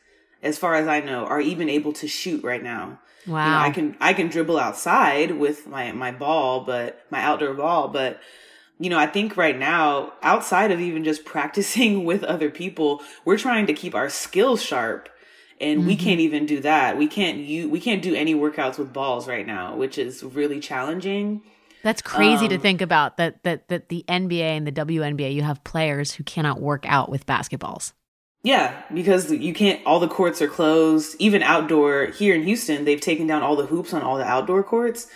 as 0.42 0.58
far 0.58 0.76
as 0.76 0.88
I 0.88 1.00
know, 1.00 1.26
are 1.26 1.40
even 1.40 1.70
able 1.70 1.94
to 1.94 2.08
shoot 2.08 2.44
right 2.44 2.62
now. 2.62 3.00
Wow. 3.26 3.46
You 3.46 3.52
know, 3.52 3.58
I 3.58 3.70
can 3.72 3.98
I 4.02 4.14
can 4.14 4.28
dribble 4.28 4.60
outside 4.60 5.32
with 5.32 5.66
my 5.66 5.92
my 5.94 6.12
ball, 6.12 6.66
but 6.66 7.02
my 7.10 7.22
outdoor 7.22 7.54
ball, 7.54 7.88
but 7.88 8.20
you 8.80 8.90
know, 8.90 9.00
I 9.00 9.06
think 9.06 9.38
right 9.38 9.58
now, 9.58 10.14
outside 10.22 10.72
of 10.72 10.82
even 10.82 11.04
just 11.04 11.24
practicing 11.34 12.04
with 12.04 12.24
other 12.24 12.50
people, 12.50 13.02
we're 13.24 13.38
trying 13.38 13.66
to 13.68 13.74
keep 13.74 13.96
our 13.96 14.10
skills 14.10 14.62
sharp. 14.62 15.10
And 15.62 15.80
mm-hmm. 15.80 15.88
we 15.88 15.96
can't 15.96 16.20
even 16.20 16.46
do 16.46 16.60
that. 16.62 16.98
We 16.98 17.08
can't 17.08 17.38
you 17.38 17.70
we 17.70 17.80
can't 17.80 18.02
do 18.02 18.16
any 18.16 18.36
workouts 18.36 18.78
with 18.78 18.94
balls 18.94 19.28
right 19.28 19.46
now, 19.46 19.76
which 19.76 19.98
is 19.98 20.24
really 20.24 20.60
challenging. 20.60 21.42
That's 21.84 22.02
crazy 22.02 22.46
um, 22.46 22.50
to 22.50 22.58
think 22.58 22.82
about 22.82 23.18
that 23.18 23.44
that 23.44 23.68
that 23.68 23.90
the 23.90 24.06
NBA 24.08 24.42
and 24.42 24.66
the 24.66 24.72
WNBA 24.72 25.34
you 25.34 25.44
have 25.44 25.64
players 25.64 26.14
who 26.14 26.24
cannot 26.24 26.62
work 26.62 26.86
out 26.88 27.10
with 27.10 27.26
basketballs. 27.26 27.94
Yeah, 28.44 28.82
because 28.94 29.32
you 29.32 29.54
can't 29.54 29.86
all 29.86 30.00
the 30.00 30.08
courts 30.08 30.42
are 30.42 30.48
closed. 30.48 31.16
Even 31.20 31.44
outdoor 31.44 32.08
here 32.08 32.36
in 32.36 32.44
Houston, 32.44 32.86
they've 32.86 33.00
taken 33.00 33.28
down 33.28 33.42
all 33.42 33.56
the 33.56 33.66
hoops 33.66 33.94
on 33.94 34.02
all 34.02 34.18
the 34.18 34.26
outdoor 34.26 34.64
courts. 34.64 35.08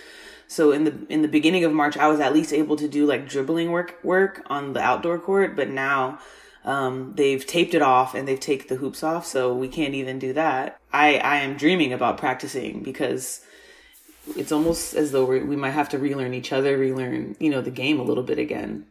So 0.48 0.72
in 0.72 0.86
the 0.86 1.06
in 1.10 1.22
the 1.22 1.28
beginning 1.28 1.66
of 1.66 1.74
March, 1.74 1.98
I 1.98 2.08
was 2.08 2.20
at 2.22 2.34
least 2.34 2.54
able 2.54 2.78
to 2.78 2.88
do 2.88 3.06
like 3.06 3.28
dribbling 3.28 3.72
work 3.72 4.00
work 4.04 4.44
on 4.48 4.74
the 4.74 4.82
outdoor 4.82 5.20
court, 5.20 5.56
but 5.56 5.70
now 5.70 6.20
um, 6.68 7.14
they've 7.16 7.48
taped 7.48 7.74
it 7.74 7.82
off 7.82 8.14
and 8.14 8.28
they've 8.28 8.40
taken 8.40 8.68
the 8.68 8.76
hoops 8.76 9.02
off, 9.02 9.26
so 9.26 9.56
we 9.56 9.70
can't 9.70 9.94
even 9.94 10.20
do 10.20 10.34
that. 10.34 10.80
I 10.92 11.16
I 11.16 11.38
am 11.38 11.56
dreaming 11.56 11.94
about 11.94 12.18
practicing 12.18 12.84
because 12.84 13.42
it's 14.36 14.52
almost 14.52 14.94
as 14.94 15.14
though 15.14 15.26
we 15.26 15.56
might 15.56 15.72
have 15.72 15.88
to 15.90 15.98
relearn 15.98 16.34
each 16.34 16.52
other, 16.52 16.78
relearn 16.78 17.38
you 17.40 17.50
know 17.50 17.62
the 17.62 17.72
game 17.72 18.02
a 18.02 18.04
little 18.04 18.24
bit 18.24 18.38
again. 18.38 18.86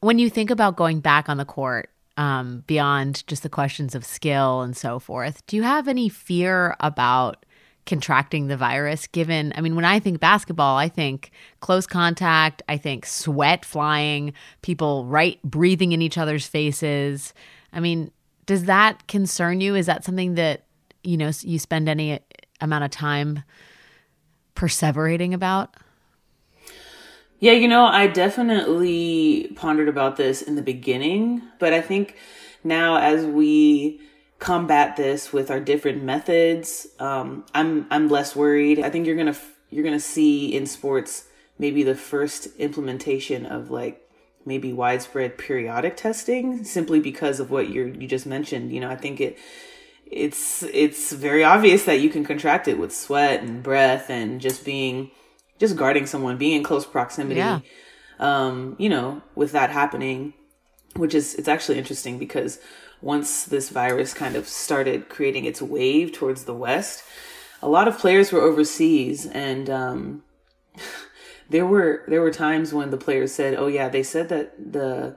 When 0.00 0.18
you 0.18 0.28
think 0.28 0.50
about 0.50 0.74
going 0.74 0.98
back 0.98 1.28
on 1.28 1.36
the 1.36 1.44
court, 1.44 1.90
um, 2.16 2.64
beyond 2.66 3.24
just 3.28 3.44
the 3.44 3.48
questions 3.48 3.94
of 3.94 4.04
skill 4.04 4.62
and 4.62 4.76
so 4.76 4.98
forth, 4.98 5.46
do 5.46 5.54
you 5.54 5.62
have 5.62 5.86
any 5.86 6.08
fear 6.08 6.74
about 6.80 7.46
contracting 7.86 8.48
the 8.48 8.56
virus 8.56 9.06
given 9.06 9.52
i 9.56 9.60
mean 9.60 9.76
when 9.76 9.84
i 9.84 9.98
think 9.98 10.18
basketball 10.18 10.76
i 10.76 10.88
think 10.88 11.30
close 11.60 11.86
contact 11.86 12.60
i 12.68 12.76
think 12.76 13.06
sweat 13.06 13.64
flying 13.64 14.32
people 14.62 15.06
right 15.06 15.40
breathing 15.42 15.92
in 15.92 16.02
each 16.02 16.18
other's 16.18 16.46
faces. 16.46 17.32
I 17.72 17.80
mean 17.80 18.10
does 18.46 18.64
that 18.64 19.08
concern 19.08 19.60
you? 19.60 19.74
Is 19.74 19.86
that 19.86 20.04
something 20.04 20.34
that 20.34 20.64
you 21.02 21.16
know 21.16 21.30
you 21.42 21.58
spend 21.58 21.88
any 21.88 22.20
amount 22.60 22.84
of 22.84 22.90
time 22.90 23.42
perseverating 24.54 25.34
about? 25.34 25.74
Yeah 27.38 27.52
you 27.52 27.68
know 27.68 27.84
i 27.84 28.06
definitely 28.06 29.52
pondered 29.56 29.88
about 29.88 30.16
this 30.16 30.40
in 30.40 30.56
the 30.56 30.62
beginning 30.62 31.42
but 31.58 31.74
i 31.74 31.82
think 31.82 32.16
now 32.64 32.96
as 32.96 33.26
we 33.26 34.00
combat 34.38 34.96
this 34.96 35.32
with 35.32 35.50
our 35.50 35.60
different 35.60 36.02
methods. 36.02 36.86
Um, 36.98 37.44
I'm 37.54 37.86
I'm 37.90 38.08
less 38.08 38.36
worried. 38.36 38.80
I 38.80 38.90
think 38.90 39.06
you're 39.06 39.16
gonna 39.16 39.36
you're 39.70 39.84
gonna 39.84 40.00
see 40.00 40.54
in 40.54 40.66
sports 40.66 41.24
maybe 41.58 41.82
the 41.82 41.94
first 41.94 42.48
implementation 42.58 43.46
of 43.46 43.70
like 43.70 44.02
maybe 44.44 44.72
widespread 44.72 45.38
periodic 45.38 45.96
testing 45.96 46.64
simply 46.64 47.00
because 47.00 47.40
of 47.40 47.50
what 47.50 47.68
you 47.68 47.94
you 47.98 48.06
just 48.06 48.26
mentioned. 48.26 48.72
You 48.72 48.80
know, 48.80 48.90
I 48.90 48.96
think 48.96 49.20
it 49.20 49.38
it's 50.06 50.62
it's 50.62 51.12
very 51.12 51.42
obvious 51.42 51.84
that 51.84 52.00
you 52.00 52.10
can 52.10 52.24
contract 52.24 52.68
it 52.68 52.78
with 52.78 52.94
sweat 52.94 53.42
and 53.42 53.62
breath 53.62 54.08
and 54.08 54.40
just 54.40 54.64
being 54.64 55.10
just 55.58 55.76
guarding 55.76 56.06
someone, 56.06 56.36
being 56.36 56.56
in 56.56 56.62
close 56.62 56.86
proximity. 56.86 57.36
Yeah. 57.36 57.60
Um, 58.18 58.76
you 58.78 58.88
know, 58.88 59.22
with 59.34 59.52
that 59.52 59.70
happening, 59.70 60.34
which 60.94 61.14
is 61.14 61.34
it's 61.34 61.48
actually 61.48 61.78
interesting 61.78 62.18
because 62.18 62.58
once 63.06 63.44
this 63.44 63.68
virus 63.68 64.12
kind 64.12 64.34
of 64.34 64.48
started 64.48 65.08
creating 65.08 65.44
its 65.44 65.62
wave 65.62 66.12
towards 66.12 66.44
the 66.44 66.52
west, 66.52 67.04
a 67.62 67.68
lot 67.68 67.86
of 67.86 67.96
players 67.96 68.32
were 68.32 68.40
overseas, 68.40 69.26
and 69.26 69.70
um, 69.70 70.24
there 71.50 71.64
were 71.64 72.02
there 72.08 72.20
were 72.20 72.32
times 72.32 72.74
when 72.74 72.90
the 72.90 72.96
players 72.96 73.32
said, 73.32 73.54
"Oh 73.54 73.68
yeah, 73.68 73.88
they 73.88 74.02
said 74.02 74.28
that 74.30 74.72
the 74.72 75.16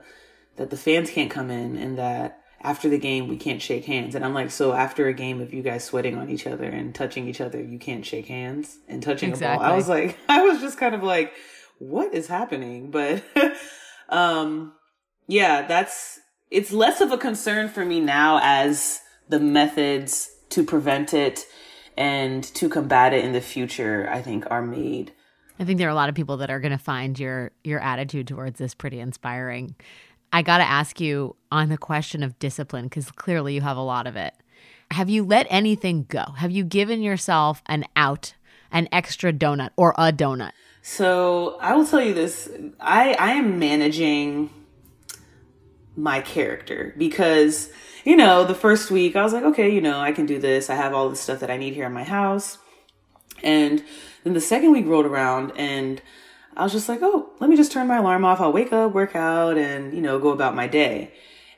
that 0.56 0.70
the 0.70 0.76
fans 0.76 1.10
can't 1.10 1.30
come 1.30 1.50
in, 1.50 1.76
and 1.76 1.98
that 1.98 2.40
after 2.62 2.88
the 2.88 2.98
game 2.98 3.26
we 3.26 3.36
can't 3.36 3.60
shake 3.60 3.86
hands." 3.86 4.14
And 4.14 4.24
I'm 4.24 4.34
like, 4.34 4.52
"So 4.52 4.72
after 4.72 5.08
a 5.08 5.12
game 5.12 5.40
of 5.40 5.52
you 5.52 5.60
guys 5.60 5.82
sweating 5.82 6.16
on 6.16 6.30
each 6.30 6.46
other 6.46 6.66
and 6.66 6.94
touching 6.94 7.26
each 7.26 7.40
other, 7.40 7.60
you 7.60 7.80
can't 7.80 8.06
shake 8.06 8.28
hands 8.28 8.78
and 8.88 9.02
touching 9.02 9.30
exactly. 9.30 9.64
a 9.64 9.68
ball?" 9.68 9.72
I 9.72 9.76
was 9.76 9.88
like, 9.88 10.16
I 10.28 10.42
was 10.42 10.60
just 10.60 10.78
kind 10.78 10.94
of 10.94 11.02
like, 11.02 11.32
"What 11.80 12.14
is 12.14 12.28
happening?" 12.28 12.92
But 12.92 13.24
um, 14.08 14.74
yeah, 15.26 15.66
that's 15.66 16.19
it's 16.50 16.72
less 16.72 17.00
of 17.00 17.12
a 17.12 17.18
concern 17.18 17.68
for 17.68 17.84
me 17.84 18.00
now 18.00 18.40
as 18.42 19.00
the 19.28 19.40
methods 19.40 20.30
to 20.50 20.64
prevent 20.64 21.14
it 21.14 21.46
and 21.96 22.42
to 22.42 22.68
combat 22.68 23.12
it 23.12 23.24
in 23.24 23.32
the 23.32 23.40
future 23.40 24.08
i 24.10 24.20
think 24.22 24.44
are 24.50 24.62
made. 24.62 25.12
I 25.60 25.64
think 25.64 25.78
there 25.78 25.88
are 25.88 25.92
a 25.92 25.94
lot 25.94 26.08
of 26.08 26.14
people 26.14 26.38
that 26.38 26.50
are 26.50 26.58
going 26.58 26.72
to 26.72 26.78
find 26.78 27.18
your 27.18 27.52
your 27.62 27.80
attitude 27.80 28.26
towards 28.26 28.58
this 28.58 28.74
pretty 28.74 28.98
inspiring. 28.98 29.76
I 30.32 30.40
got 30.40 30.58
to 30.58 30.64
ask 30.64 31.00
you 31.00 31.36
on 31.52 31.68
the 31.68 31.76
question 31.76 32.22
of 32.22 32.38
discipline 32.38 32.84
because 32.84 33.10
clearly 33.10 33.54
you 33.54 33.60
have 33.60 33.76
a 33.76 33.82
lot 33.82 34.06
of 34.06 34.16
it. 34.16 34.32
Have 34.90 35.10
you 35.10 35.22
let 35.22 35.46
anything 35.50 36.06
go? 36.08 36.24
Have 36.38 36.50
you 36.50 36.64
given 36.64 37.02
yourself 37.02 37.62
an 37.66 37.84
out 37.94 38.34
an 38.72 38.88
extra 38.90 39.32
donut 39.32 39.70
or 39.76 39.94
a 39.98 40.12
donut? 40.12 40.52
So 40.80 41.58
i 41.60 41.74
will 41.74 41.84
tell 41.84 42.02
you 42.02 42.14
this. 42.14 42.48
I 42.80 43.12
i 43.18 43.32
am 43.32 43.58
managing 43.58 44.48
my 46.00 46.20
character 46.20 46.94
because 46.96 47.70
you 48.04 48.16
know 48.16 48.44
the 48.44 48.54
first 48.54 48.90
week 48.90 49.14
i 49.14 49.22
was 49.22 49.32
like 49.32 49.44
okay 49.44 49.68
you 49.68 49.80
know 49.80 50.00
i 50.00 50.12
can 50.12 50.26
do 50.26 50.38
this. 50.38 50.70
I 50.70 50.74
have 50.74 50.94
all 50.94 51.10
the 51.10 51.16
stuff 51.16 51.40
that 51.40 51.50
i 51.50 51.56
need 51.56 51.74
here 51.74 51.86
in 51.86 51.92
my 51.92 52.04
house. 52.04 52.58
And 53.42 53.82
then 54.24 54.34
the 54.34 54.40
second 54.40 54.72
week 54.72 54.86
rolled 54.86 55.06
around 55.06 55.52
and 55.56 56.00
i 56.56 56.62
was 56.62 56.72
just 56.72 56.88
like 56.88 57.00
oh 57.02 57.30
let 57.40 57.50
me 57.50 57.56
just 57.56 57.72
turn 57.72 57.86
my 57.86 57.98
alarm 57.98 58.24
off. 58.24 58.40
I'll 58.40 58.52
wake 58.52 58.72
up 58.72 58.92
work 58.92 59.14
out 59.14 59.58
and 59.58 59.92
you 59.92 60.00
know 60.00 60.18
go 60.18 60.30
about 60.30 60.54
my 60.54 60.66
day. 60.66 61.12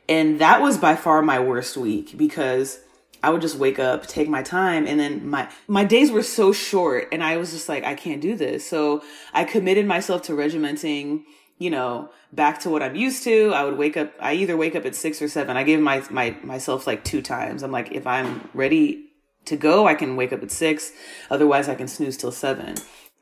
And 0.09 0.41
that 0.41 0.61
was 0.61 0.79
by 0.79 0.97
far 0.97 1.23
my 1.23 1.39
worst 1.39 1.77
week 1.77 2.19
because 2.19 2.81
I 3.23 3.31
would 3.31 3.41
just 3.41 3.57
wake 3.57 3.79
up, 3.79 4.07
take 4.07 4.29
my 4.29 4.43
time, 4.43 4.85
and 4.87 4.99
then 4.99 5.29
my 5.29 5.49
my 5.69 5.85
days 5.85 6.11
were 6.11 6.25
so 6.25 6.53
short, 6.53 7.09
and 7.13 7.23
I 7.23 7.37
was 7.37 7.53
just 7.53 7.69
like, 7.69 7.85
I 7.85 7.95
can't 7.95 8.21
do 8.21 8.35
this. 8.35 8.67
So 8.67 9.03
I 9.33 9.45
committed 9.45 9.87
myself 9.87 10.23
to 10.23 10.35
regimenting 10.35 11.25
you 11.63 11.71
know, 11.71 12.11
back 12.33 12.59
to 12.61 12.71
what 12.71 12.83
I'm 12.83 12.97
used 12.97 13.23
to. 13.23 13.53
I 13.55 13.65
would 13.65 13.79
wake 13.79 13.97
up, 13.97 14.13
I 14.19 14.35
either 14.35 14.57
wake 14.57 14.75
up 14.75 14.85
at 14.85 14.97
six 14.97 15.23
or 15.23 15.29
seven. 15.29 15.57
I 15.57 15.63
gave 15.63 15.79
my, 15.79 16.03
my, 16.11 16.37
myself 16.43 16.89
like 16.89 17.05
two 17.05 17.23
times. 17.23 17.63
I'm 17.63 17.71
like, 17.71 17.93
if 17.93 18.05
I'm 18.05 18.49
ready 18.53 19.05
to 19.45 19.57
go, 19.57 19.87
I 19.87 19.95
can 19.95 20.17
wake 20.17 20.33
up 20.33 20.43
at 20.43 20.51
six. 20.51 20.91
Otherwise 21.31 21.69
I 21.69 21.77
can 21.77 21.87
snooze 21.87 22.17
till 22.17 22.33
seven. 22.33 22.75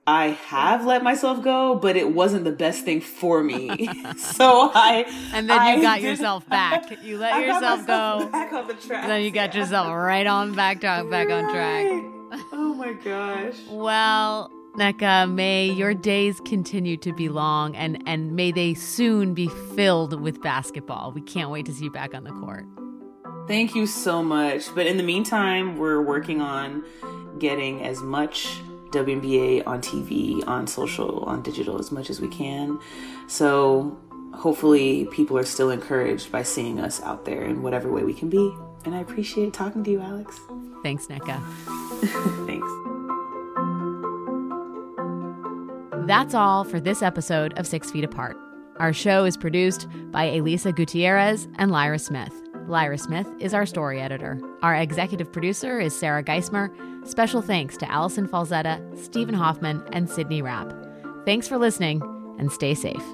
I 0.06 0.28
have 0.28 0.86
let 0.86 1.02
myself 1.02 1.42
go, 1.44 1.74
but 1.74 1.96
it 1.96 2.14
wasn't 2.14 2.44
the 2.44 2.52
best 2.52 2.82
thing 2.86 3.02
for 3.02 3.44
me. 3.44 3.68
so 4.16 4.70
I 4.74 5.04
and 5.34 5.48
then 5.48 5.60
you 5.66 5.80
I 5.80 5.82
got 5.82 6.00
yourself 6.00 6.48
back. 6.48 7.04
You 7.04 7.18
let 7.18 7.32
I 7.34 7.44
yourself 7.44 7.86
go. 7.86 8.26
Back 8.32 8.54
on 8.54 8.66
the 8.66 8.74
track. 8.74 9.06
Then 9.06 9.22
you 9.22 9.30
got 9.30 9.54
yourself 9.54 9.88
right 9.88 10.26
on 10.26 10.54
back 10.54 10.80
to, 10.80 11.06
back 11.10 11.28
right. 11.28 11.30
on 11.30 11.52
track. 11.52 12.42
Oh 12.52 12.74
my 12.74 12.94
gosh. 12.94 13.56
well, 13.68 14.50
Nneka, 14.76 15.32
may 15.32 15.66
your 15.66 15.94
days 15.94 16.40
continue 16.44 16.96
to 16.98 17.12
be 17.12 17.28
long 17.28 17.74
and, 17.74 18.02
and 18.06 18.36
may 18.36 18.52
they 18.52 18.74
soon 18.74 19.34
be 19.34 19.48
filled 19.74 20.20
with 20.20 20.40
basketball. 20.42 21.12
We 21.12 21.22
can't 21.22 21.50
wait 21.50 21.66
to 21.66 21.74
see 21.74 21.84
you 21.84 21.90
back 21.90 22.14
on 22.14 22.24
the 22.24 22.30
court. 22.30 22.66
Thank 23.48 23.74
you 23.74 23.86
so 23.86 24.22
much. 24.22 24.72
But 24.74 24.86
in 24.86 24.96
the 24.96 25.02
meantime, 25.02 25.76
we're 25.76 26.00
working 26.00 26.40
on 26.40 26.84
getting 27.40 27.82
as 27.82 28.00
much 28.00 28.46
WNBA 28.90 29.66
on 29.66 29.80
TV, 29.80 30.46
on 30.46 30.66
social, 30.66 31.24
on 31.24 31.42
digital 31.42 31.78
as 31.78 31.90
much 31.90 32.10
as 32.10 32.20
we 32.20 32.28
can. 32.28 32.78
So 33.26 33.98
hopefully, 34.34 35.06
people 35.06 35.36
are 35.36 35.44
still 35.44 35.70
encouraged 35.70 36.30
by 36.30 36.44
seeing 36.44 36.78
us 36.78 37.02
out 37.02 37.24
there 37.24 37.42
in 37.42 37.62
whatever 37.62 37.90
way 37.90 38.04
we 38.04 38.14
can 38.14 38.30
be. 38.30 38.54
And 38.84 38.94
I 38.94 39.00
appreciate 39.00 39.52
talking 39.52 39.82
to 39.84 39.90
you, 39.90 40.00
Alex. 40.00 40.38
Thanks, 40.82 41.06
Nneka. 41.06 41.42
Thanks. 42.46 42.79
That's 46.10 46.34
all 46.34 46.64
for 46.64 46.80
this 46.80 47.02
episode 47.04 47.56
of 47.56 47.68
Six 47.68 47.92
Feet 47.92 48.02
Apart. 48.02 48.36
Our 48.80 48.92
show 48.92 49.24
is 49.24 49.36
produced 49.36 49.86
by 50.10 50.24
Elisa 50.24 50.72
Gutierrez 50.72 51.46
and 51.56 51.70
Lyra 51.70 52.00
Smith. 52.00 52.32
Lyra 52.66 52.98
Smith 52.98 53.28
is 53.38 53.54
our 53.54 53.64
story 53.64 54.00
editor. 54.00 54.40
Our 54.60 54.74
executive 54.74 55.30
producer 55.30 55.78
is 55.78 55.96
Sarah 55.96 56.24
Geismer. 56.24 56.68
Special 57.06 57.42
thanks 57.42 57.76
to 57.76 57.88
Allison 57.88 58.26
Falzetta, 58.26 58.98
Stephen 58.98 59.36
Hoffman, 59.36 59.84
and 59.92 60.10
Sydney 60.10 60.42
Rapp. 60.42 60.74
Thanks 61.26 61.46
for 61.46 61.58
listening 61.58 62.02
and 62.40 62.50
stay 62.50 62.74
safe. 62.74 63.04